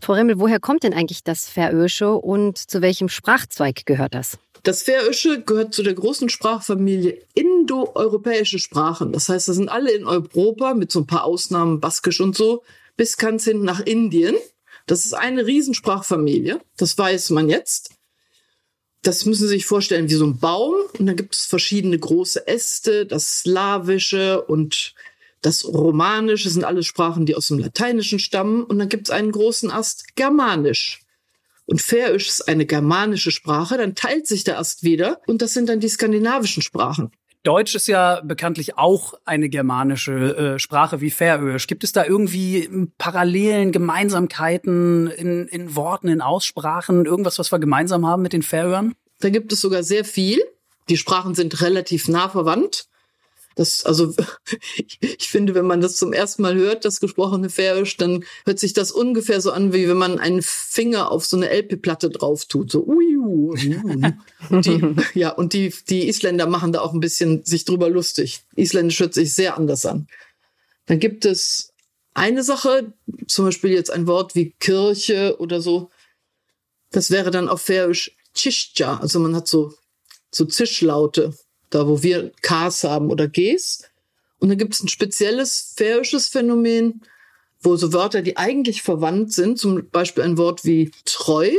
[0.00, 4.38] Frau Remmel, woher kommt denn eigentlich das Färöische und zu welchem Sprachzweig gehört das?
[4.62, 9.12] Das Färöische gehört zu der großen Sprachfamilie indoeuropäische Sprachen.
[9.12, 12.64] Das heißt, das sind alle in Europa, mit so ein paar Ausnahmen, Baskisch und so,
[12.96, 14.34] bis ganz hin nach Indien.
[14.86, 16.60] Das ist eine Riesensprachfamilie.
[16.76, 17.90] Das weiß man jetzt.
[19.02, 20.74] Das müssen Sie sich vorstellen wie so ein Baum.
[20.98, 24.95] Und dann gibt es verschiedene große Äste, das Slawische und
[25.42, 28.64] das Romanische sind alle Sprachen, die aus dem Lateinischen stammen.
[28.64, 31.00] Und dann gibt es einen großen Ast Germanisch.
[31.66, 35.68] Und Färöisch ist eine germanische Sprache, dann teilt sich der Ast wieder und das sind
[35.68, 37.10] dann die skandinavischen Sprachen.
[37.42, 41.68] Deutsch ist ja bekanntlich auch eine germanische äh, Sprache wie Färöisch.
[41.68, 42.68] Gibt es da irgendwie
[42.98, 48.94] Parallelen, Gemeinsamkeiten in, in Worten, in Aussprachen, irgendwas, was wir gemeinsam haben mit den Färöern?
[49.20, 50.40] Da gibt es sogar sehr viel.
[50.88, 52.88] Die Sprachen sind relativ nah verwandt.
[53.56, 54.14] Das, also,
[55.00, 58.74] ich finde, wenn man das zum ersten Mal hört, das gesprochene Färöisch, dann hört sich
[58.74, 62.70] das ungefähr so an, wie wenn man einen Finger auf so eine LP-Platte drauf tut.
[62.70, 63.80] So, ui, ui.
[64.50, 68.42] Und die, ja, und die, die Isländer machen da auch ein bisschen sich drüber lustig.
[68.54, 70.06] Isländisch hört sich sehr anders an.
[70.84, 71.72] Dann gibt es
[72.12, 72.92] eine Sache,
[73.26, 75.90] zum Beispiel jetzt ein Wort wie Kirche oder so.
[76.90, 78.98] Das wäre dann auf Färöisch Chischa.
[78.98, 79.72] Also man hat so,
[80.30, 81.34] so Zischlaute
[81.70, 83.84] da wo wir Ks haben oder Gs.
[84.38, 87.02] Und dann gibt es ein spezielles färisches Phänomen,
[87.60, 91.50] wo so Wörter, die eigentlich verwandt sind, zum Beispiel ein Wort wie treu,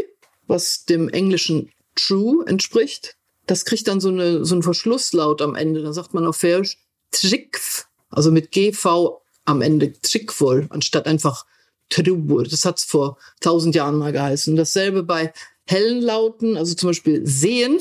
[0.45, 3.17] was dem englischen true entspricht,
[3.47, 5.81] das kriegt dann so, eine, so einen Verschlusslaut am Ende.
[5.81, 6.77] Da sagt man auf Färisch
[7.11, 11.45] Trickf, also mit GV am Ende Trickvoll, anstatt einfach
[11.89, 12.43] Trubur.
[12.43, 14.57] Das hat's vor tausend Jahren mal geheißen.
[14.57, 15.31] Dasselbe bei
[15.65, 17.79] hellen Lauten, also zum Beispiel sehen,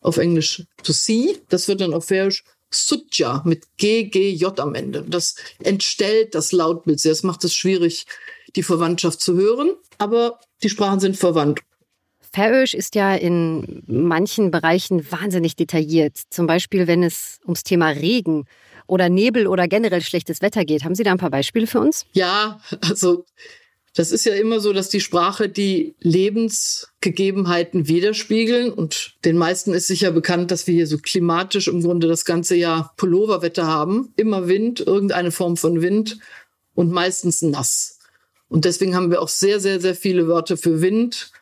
[0.00, 1.38] auf Englisch to see.
[1.48, 5.04] Das wird dann auf Färisch Sutja mit GGJ am Ende.
[5.06, 7.12] Das entstellt das Lautbild sehr.
[7.12, 8.06] Das macht es schwierig,
[8.56, 9.72] die Verwandtschaft zu hören.
[9.98, 11.60] Aber die Sprachen sind verwandt.
[12.32, 16.16] Färöisch ist ja in manchen Bereichen wahnsinnig detailliert.
[16.30, 18.44] Zum Beispiel, wenn es ums Thema Regen
[18.86, 20.84] oder Nebel oder generell schlechtes Wetter geht.
[20.84, 22.06] Haben Sie da ein paar Beispiele für uns?
[22.12, 23.24] Ja, also
[23.94, 28.72] das ist ja immer so, dass die Sprache die Lebensgegebenheiten widerspiegeln.
[28.72, 32.54] Und den meisten ist sicher bekannt, dass wir hier so klimatisch im Grunde das ganze
[32.54, 34.12] Jahr Pulloverwetter haben.
[34.16, 36.18] Immer Wind, irgendeine Form von Wind
[36.74, 37.98] und meistens nass.
[38.48, 41.32] Und deswegen haben wir auch sehr, sehr, sehr viele Wörter für Wind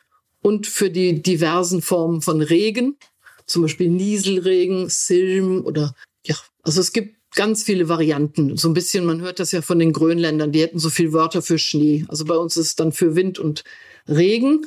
[0.40, 2.96] und für die diversen Formen von Regen.
[3.46, 8.56] Zum Beispiel Nieselregen, Silm oder ja, also es gibt ganz viele Varianten.
[8.56, 11.42] So ein bisschen, man hört das ja von den Grönländern, die hätten so viel Wörter
[11.42, 12.04] für Schnee.
[12.08, 13.64] Also bei uns ist es dann für Wind und
[14.08, 14.66] Regen.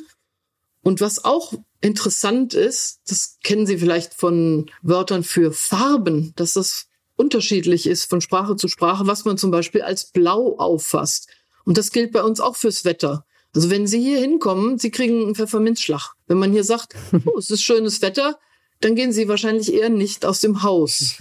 [0.82, 6.86] Und was auch interessant ist, das kennen Sie vielleicht von Wörtern für Farben, dass das
[7.16, 11.28] unterschiedlich ist von Sprache zu Sprache, was man zum Beispiel als blau auffasst.
[11.64, 13.24] Und das gilt bei uns auch fürs Wetter.
[13.54, 16.14] Also wenn Sie hier hinkommen, Sie kriegen einen Pfefferminzschlag.
[16.26, 16.94] Wenn man hier sagt,
[17.26, 18.38] oh, es ist schönes Wetter,
[18.84, 21.14] dann gehen sie wahrscheinlich eher nicht aus dem Haus.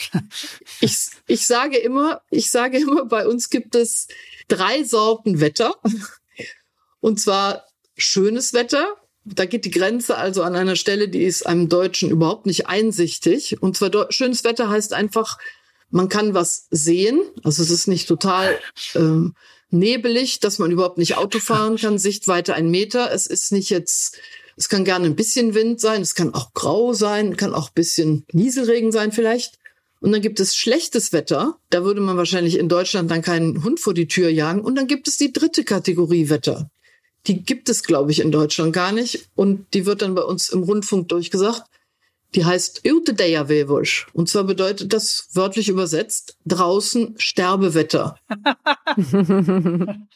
[0.80, 4.08] ich, ich sage immer, ich sage immer, bei uns gibt es
[4.48, 5.74] drei Sorten Wetter.
[7.00, 7.64] Und zwar
[7.96, 8.96] schönes Wetter.
[9.24, 13.62] Da geht die Grenze also an einer Stelle, die ist einem Deutschen überhaupt nicht einsichtig.
[13.62, 15.38] Und zwar schönes Wetter heißt einfach,
[15.90, 17.20] man kann was sehen.
[17.42, 18.58] Also es ist nicht total
[18.94, 19.34] ähm,
[19.70, 23.12] nebelig, dass man überhaupt nicht Auto fahren kann, Sichtweite ein Meter.
[23.12, 24.18] Es ist nicht jetzt,
[24.58, 27.74] es kann gerne ein bisschen Wind sein, es kann auch grau sein, kann auch ein
[27.74, 29.58] bisschen Nieselregen sein vielleicht.
[30.00, 31.58] Und dann gibt es schlechtes Wetter.
[31.70, 34.60] Da würde man wahrscheinlich in Deutschland dann keinen Hund vor die Tür jagen.
[34.60, 36.70] Und dann gibt es die dritte Kategorie Wetter.
[37.26, 39.28] Die gibt es, glaube ich, in Deutschland gar nicht.
[39.34, 41.62] Und die wird dann bei uns im Rundfunk durchgesagt.
[42.34, 44.08] Die heißt Utedeja-Wevusch.
[44.12, 48.18] Und zwar bedeutet das wörtlich übersetzt draußen Sterbewetter.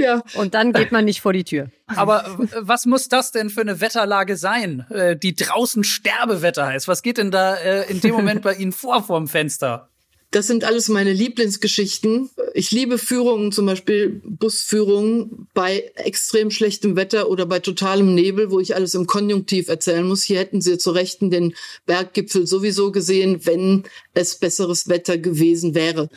[0.00, 0.22] ja.
[0.34, 1.70] Und dann geht man nicht vor die Tür.
[1.86, 2.24] Aber
[2.58, 6.88] was muss das denn für eine Wetterlage sein, äh, die draußen Sterbewetter heißt?
[6.88, 9.89] Was geht denn da äh, in dem Moment bei Ihnen vor vorm Fenster?
[10.32, 12.30] Das sind alles meine Lieblingsgeschichten.
[12.54, 18.60] Ich liebe Führungen, zum Beispiel Busführungen bei extrem schlechtem Wetter oder bei totalem Nebel, wo
[18.60, 20.22] ich alles im Konjunktiv erzählen muss.
[20.22, 23.82] Hier hätten Sie zu Rechten den Berggipfel sowieso gesehen, wenn
[24.14, 26.08] es besseres Wetter gewesen wäre.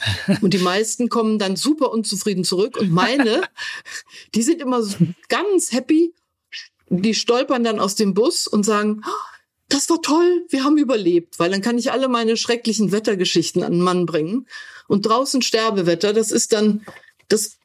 [0.41, 2.77] Und die meisten kommen dann super unzufrieden zurück.
[2.77, 3.41] Und meine,
[4.35, 4.87] die sind immer
[5.27, 6.13] ganz happy.
[6.89, 9.01] Die stolpern dann aus dem Bus und sagen,
[9.73, 13.73] das war toll, wir haben überlebt, weil dann kann ich alle meine schrecklichen Wettergeschichten an
[13.73, 14.47] den Mann bringen.
[14.87, 16.85] Und draußen Sterbewetter, das ist dann,
[17.27, 17.57] das,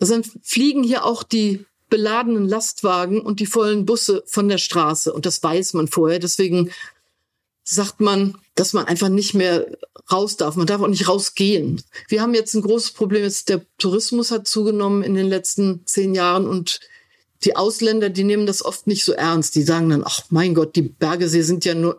[0.00, 5.12] also dann fliegen hier auch die beladenen Lastwagen und die vollen Busse von der Straße.
[5.12, 6.18] Und das weiß man vorher.
[6.18, 6.72] Deswegen
[7.62, 9.66] sagt man, dass man einfach nicht mehr
[10.10, 10.56] raus darf.
[10.56, 11.80] Man darf auch nicht rausgehen.
[12.08, 13.22] Wir haben jetzt ein großes Problem.
[13.22, 16.80] Jetzt der Tourismus hat zugenommen in den letzten zehn Jahren und
[17.44, 19.54] die Ausländer, die nehmen das oft nicht so ernst.
[19.54, 21.98] Die sagen dann, ach mein Gott, die Bergesee sind ja nur,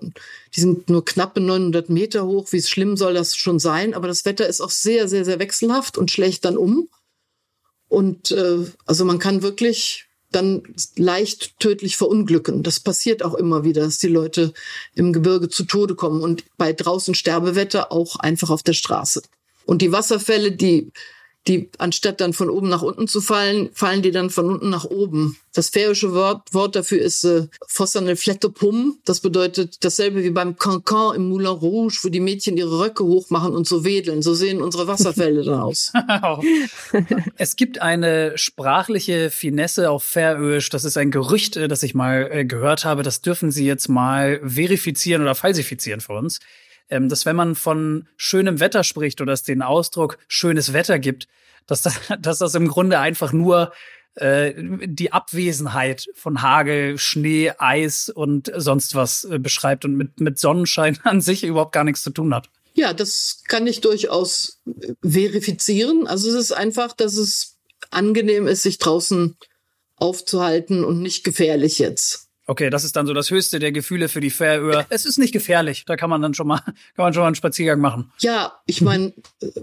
[0.55, 2.47] die sind nur knappe 900 Meter hoch.
[2.51, 3.93] Wie schlimm soll das schon sein?
[3.93, 6.89] Aber das Wetter ist auch sehr, sehr, sehr wechselhaft und schlecht dann um.
[7.87, 10.63] Und äh, also man kann wirklich dann
[10.95, 12.63] leicht tödlich verunglücken.
[12.63, 14.53] Das passiert auch immer wieder, dass die Leute
[14.95, 19.21] im Gebirge zu Tode kommen und bei draußen Sterbewetter auch einfach auf der Straße.
[19.65, 20.91] Und die Wasserfälle, die
[21.47, 24.85] die anstatt dann von oben nach unten zu fallen, fallen die dann von unten nach
[24.85, 25.37] oben.
[25.53, 28.97] Das färische Wort, Wort dafür ist äh, Fosserne Flettepum.
[29.05, 33.53] Das bedeutet dasselbe wie beim Cancan im Moulin Rouge, wo die Mädchen ihre Röcke hochmachen
[33.53, 34.21] und so wedeln.
[34.21, 35.91] So sehen unsere Wasserfälle dann aus.
[37.37, 40.69] es gibt eine sprachliche Finesse auf Färöisch.
[40.69, 43.03] Das ist ein Gerücht, äh, das ich mal äh, gehört habe.
[43.03, 46.39] Das dürfen Sie jetzt mal verifizieren oder falsifizieren für uns
[46.89, 51.27] ähm, dass wenn man von schönem Wetter spricht oder es den Ausdruck schönes Wetter gibt,
[51.67, 53.71] dass das, dass das im Grunde einfach nur
[54.15, 60.37] äh, die Abwesenheit von Hagel, Schnee, Eis und sonst was äh, beschreibt und mit, mit
[60.37, 62.49] Sonnenschein an sich überhaupt gar nichts zu tun hat.
[62.75, 66.07] Ja, das kann ich durchaus äh, verifizieren.
[66.07, 67.57] Also es ist einfach, dass es
[67.89, 69.35] angenehm ist, sich draußen
[69.95, 72.22] aufzuhalten und nicht gefährlich jetzt.
[72.45, 74.85] Okay, das ist dann so das höchste der Gefühle für die Färöer.
[74.89, 77.35] Es ist nicht gefährlich, da kann man dann schon mal, kann man schon mal einen
[77.35, 78.11] Spaziergang machen.
[78.19, 79.13] Ja, ich meine,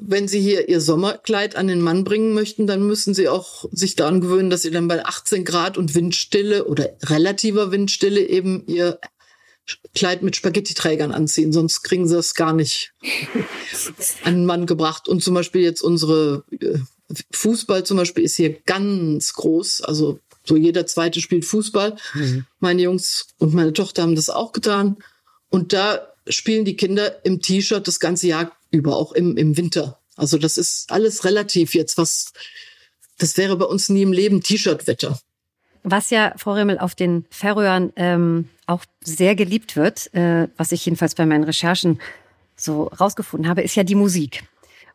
[0.01, 3.97] wenn Sie hier Ihr Sommerkleid an den Mann bringen möchten, dann müssen Sie auch sich
[3.97, 8.99] daran gewöhnen, dass Sie dann bei 18 Grad und Windstille oder relativer Windstille eben Ihr
[9.95, 12.93] Kleid mit Spaghetti-Trägern anziehen, sonst kriegen Sie das gar nicht
[14.25, 15.07] an den Mann gebracht.
[15.07, 16.79] Und zum Beispiel jetzt unsere äh,
[17.33, 20.19] Fußball zum Beispiel ist hier ganz groß, also
[20.51, 21.97] so jeder zweite spielt Fußball.
[22.15, 22.45] Mhm.
[22.59, 24.97] Meine Jungs und meine Tochter haben das auch getan.
[25.49, 30.01] Und da spielen die Kinder im T-Shirt das ganze Jahr über, auch im, im Winter.
[30.17, 32.33] Also das ist alles relativ jetzt, was,
[33.19, 35.21] das wäre bei uns nie im Leben T-Shirt-Wetter.
[35.85, 40.85] Was ja, Frau Rimmel, auf den Färöern ähm, auch sehr geliebt wird, äh, was ich
[40.85, 42.01] jedenfalls bei meinen Recherchen
[42.57, 44.43] so rausgefunden habe, ist ja die Musik.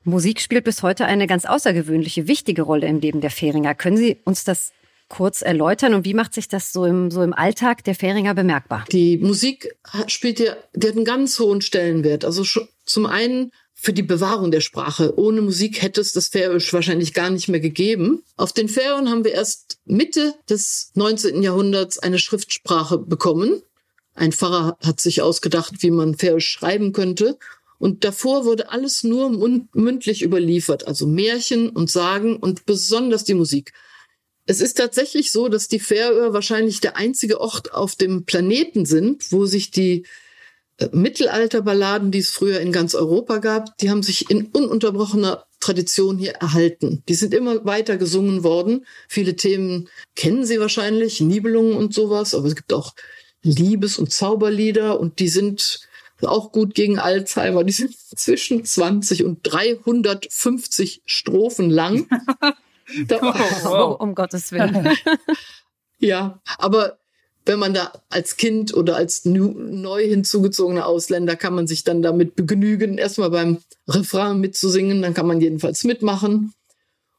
[0.03, 3.73] Musik spielt bis heute eine ganz außergewöhnliche, wichtige Rolle im Leben der Färinger.
[3.73, 4.71] Können Sie uns das
[5.07, 8.85] kurz erläutern und wie macht sich das so im, so im Alltag der Färinger bemerkbar?
[8.91, 9.75] Die Musik
[10.07, 12.25] spielt ja, die hat einen ganz hohen Stellenwert.
[12.25, 12.43] Also
[12.85, 15.17] zum einen für die Bewahrung der Sprache.
[15.19, 18.23] Ohne Musik hätte es das Färöisch wahrscheinlich gar nicht mehr gegeben.
[18.37, 21.43] Auf den Färöern haben wir erst Mitte des 19.
[21.43, 23.61] Jahrhunderts eine Schriftsprache bekommen.
[24.15, 27.37] Ein Pfarrer hat sich ausgedacht, wie man Färöisch schreiben könnte.
[27.77, 29.29] Und davor wurde alles nur
[29.73, 33.73] mündlich überliefert, also Märchen und Sagen und besonders die Musik.
[34.45, 39.31] Es ist tatsächlich so, dass die Färöer wahrscheinlich der einzige Ort auf dem Planeten sind,
[39.31, 40.05] wo sich die
[40.77, 46.19] äh, Mittelalterballaden, die es früher in ganz Europa gab, die haben sich in ununterbrochener Tradition
[46.19, 47.01] hier erhalten.
[47.09, 48.85] Die sind immer weiter gesungen worden.
[49.09, 52.93] Viele Themen kennen Sie wahrscheinlich, Nibelungen und sowas, aber es gibt auch
[53.41, 55.87] Liebes- und Zauberlieder und die sind
[56.21, 57.63] auch gut gegen Alzheimer.
[57.63, 62.07] Die sind zwischen 20 und 350 Strophen lang.
[63.07, 63.19] da,
[63.65, 64.89] oh, um Gottes Willen.
[65.99, 66.97] ja, aber
[67.45, 72.35] wenn man da als Kind oder als neu hinzugezogener Ausländer kann man sich dann damit
[72.35, 76.53] begnügen, erstmal beim Refrain mitzusingen, dann kann man jedenfalls mitmachen.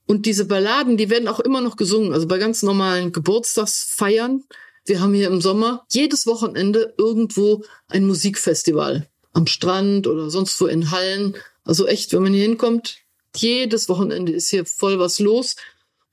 [0.07, 4.45] Und diese Balladen, die werden auch immer noch gesungen, also bei ganz normalen Geburtstagsfeiern.
[4.85, 10.67] Wir haben hier im Sommer jedes Wochenende irgendwo ein Musikfestival am Strand oder sonst wo
[10.67, 11.37] in Hallen.
[11.65, 12.99] Also echt, wenn man hier hinkommt,
[13.37, 15.57] jedes Wochenende ist hier voll was los.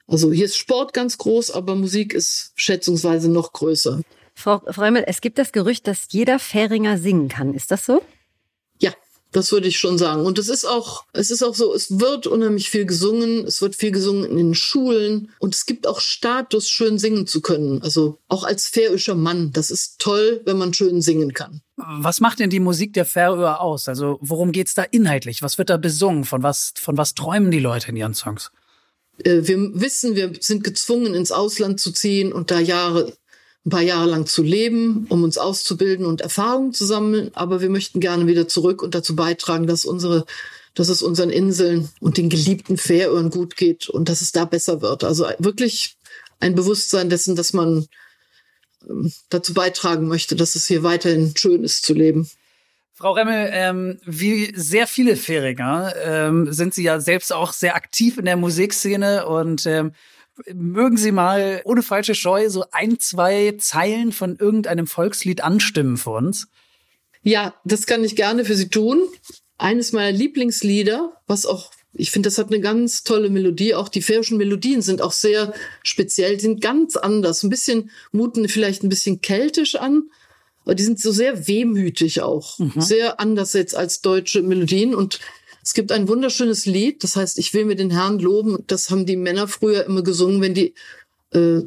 [0.08, 4.02] Also hier ist Sport ganz groß, aber Musik ist schätzungsweise noch größer.
[4.36, 7.54] Frau Freumel, es gibt das Gerücht, dass jeder Fähringer singen kann.
[7.54, 8.02] Ist das so?
[9.34, 10.26] Das würde ich schon sagen.
[10.26, 13.46] Und es ist auch, es ist auch so, es wird unheimlich viel gesungen.
[13.46, 15.32] Es wird viel gesungen in den Schulen.
[15.40, 17.82] Und es gibt auch Status, schön singen zu können.
[17.82, 19.52] Also auch als färischer Mann.
[19.52, 21.62] Das ist toll, wenn man schön singen kann.
[21.76, 23.88] Was macht denn die Musik der Färöer aus?
[23.88, 25.42] Also worum geht's da inhaltlich?
[25.42, 26.24] Was wird da besungen?
[26.24, 28.52] Von was, von was träumen die Leute in ihren Songs?
[29.18, 33.14] Äh, wir wissen, wir sind gezwungen, ins Ausland zu ziehen und da Jahre,
[33.66, 37.32] ein paar Jahre lang zu leben, um uns auszubilden und Erfahrungen zu sammeln.
[37.34, 40.26] Aber wir möchten gerne wieder zurück und dazu beitragen, dass unsere,
[40.74, 44.82] dass es unseren Inseln und den geliebten Färöern gut geht und dass es da besser
[44.82, 45.04] wird.
[45.04, 45.96] Also wirklich
[46.40, 47.88] ein Bewusstsein dessen, dass man
[48.90, 52.30] ähm, dazu beitragen möchte, dass es hier weiterhin schön ist zu leben.
[52.96, 58.18] Frau Remmel, ähm, wie sehr viele Fähringer ähm, sind Sie ja selbst auch sehr aktiv
[58.18, 59.94] in der Musikszene und ähm,
[60.54, 66.12] mögen Sie mal ohne falsche Scheu so ein, zwei Zeilen von irgendeinem Volkslied anstimmen für
[66.12, 66.48] uns?
[67.22, 69.02] Ja, das kann ich gerne für Sie tun.
[69.58, 73.76] Eines meiner Lieblingslieder, was auch ich finde, das hat eine ganz tolle Melodie.
[73.76, 75.54] Auch die färischen Melodien sind auch sehr
[75.84, 77.44] speziell, sind ganz anders.
[77.44, 80.10] Ein bisschen, muten vielleicht ein bisschen keltisch an,
[80.64, 82.58] aber die sind so sehr wehmütig auch.
[82.58, 82.82] Mhm.
[82.82, 84.96] Sehr anders jetzt als deutsche Melodien.
[84.96, 85.20] Und
[85.64, 88.58] es gibt ein wunderschönes Lied, das heißt, ich will mir den Herrn loben.
[88.68, 90.74] Das haben die Männer früher immer gesungen, wenn die,
[91.32, 91.62] äh,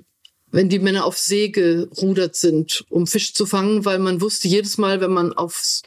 [0.49, 4.77] wenn die Männer auf See gerudert sind, um Fisch zu fangen, weil man wusste jedes
[4.77, 5.83] Mal, wenn man aufs,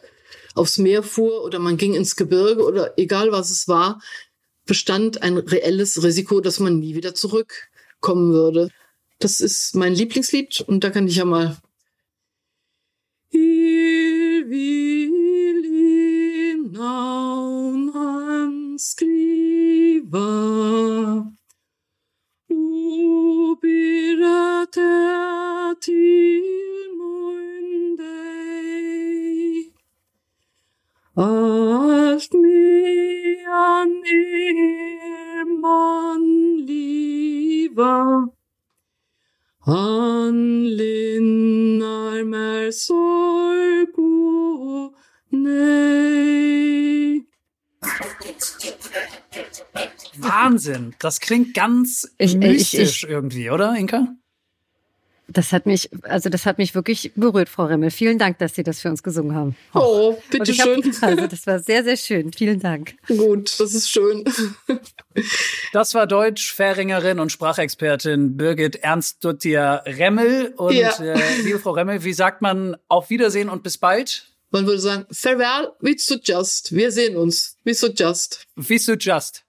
[0.55, 4.01] aufs Meer fuhr oder man ging ins Gebirge oder egal was es war,
[4.65, 8.69] bestand ein reelles Risiko, dass man nie wieder zurückkommen würde.
[9.19, 11.57] Das ist mein Lieblingslied und da kann ich ja mal
[13.31, 15.18] Il
[16.71, 20.19] namn han skriva.
[22.49, 24.95] Och berätta
[25.81, 26.43] till
[26.97, 29.73] mun dig.
[31.13, 36.23] Allt medan er man
[36.65, 38.29] liva.
[39.59, 44.93] Han linnar med sorg och
[45.29, 45.78] nöd
[50.17, 54.07] Wahnsinn, das klingt ganz ich, mystisch ich, ich, irgendwie, oder Inka?
[55.31, 57.91] Das hat mich, also das hat mich wirklich berührt, Frau Remmel.
[57.91, 59.55] Vielen Dank, dass Sie das für uns gesungen haben.
[59.75, 60.83] Oh, bitte schön.
[60.83, 62.33] Hab, also das war sehr, sehr schön.
[62.33, 62.95] Vielen Dank.
[63.07, 64.25] Gut, das ist schön.
[65.71, 70.53] Das war Deutsch-Färingerin und Sprachexpertin Birgit Ernst-Dottir Remmel.
[70.57, 70.89] Und ja.
[70.99, 74.28] äh, liebe Frau Remmel, wie sagt man auf Wiedersehen und bis bald?
[74.51, 76.73] Man würde sagen, farewell, so just.
[76.73, 77.55] Wir sehen uns.
[77.63, 78.47] Wie so just.
[78.55, 79.43] Wie so just.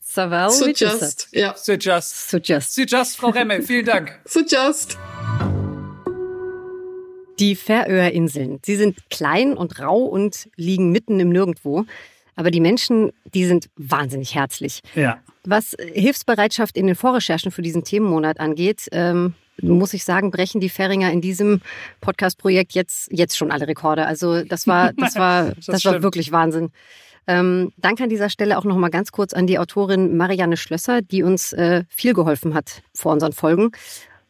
[0.00, 1.26] Saval, so just.
[1.32, 1.56] Ja.
[1.56, 2.30] So just.
[2.30, 2.72] So just.
[2.72, 3.62] So just, Frau Remmel.
[3.62, 4.20] Vielen Dank.
[4.24, 4.96] so just.
[7.40, 8.60] Die Färöerinseln.
[8.64, 11.84] Sie sind klein und rau und liegen mitten im Nirgendwo.
[12.36, 14.80] Aber die Menschen, die sind wahnsinnig herzlich.
[14.94, 15.18] Ja.
[15.44, 20.68] Was Hilfsbereitschaft in den Vorrecherchen für diesen Themenmonat angeht, ähm, muss ich sagen, brechen die
[20.68, 21.60] Färinger in diesem
[22.00, 24.06] Podcast-Projekt jetzt, jetzt schon alle Rekorde.
[24.06, 26.70] Also das war, das war, das, das war wirklich Wahnsinn.
[27.26, 31.00] Ähm, danke an dieser Stelle auch noch mal ganz kurz an die Autorin Marianne Schlösser,
[31.00, 33.70] die uns äh, viel geholfen hat vor unseren Folgen.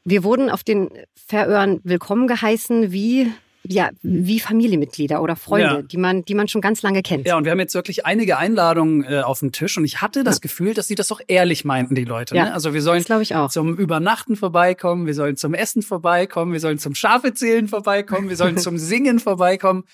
[0.04, 3.32] Wir wurden auf den Färöern willkommen geheißen, wie
[3.66, 5.82] ja, wie Familienmitglieder oder Freunde, ja.
[5.82, 7.26] die man, die man schon ganz lange kennt.
[7.26, 10.22] Ja, und wir haben jetzt wirklich einige Einladungen äh, auf dem Tisch und ich hatte
[10.22, 10.40] das ja.
[10.40, 12.36] Gefühl, dass sie das auch ehrlich meinten, die Leute.
[12.36, 12.44] Ja.
[12.44, 12.54] Ne?
[12.54, 13.04] Also wir sollen
[13.48, 18.58] zum Übernachten vorbeikommen, wir sollen zum Essen vorbeikommen, wir sollen zum Schafezählen vorbeikommen, wir sollen
[18.58, 19.84] zum Singen vorbeikommen.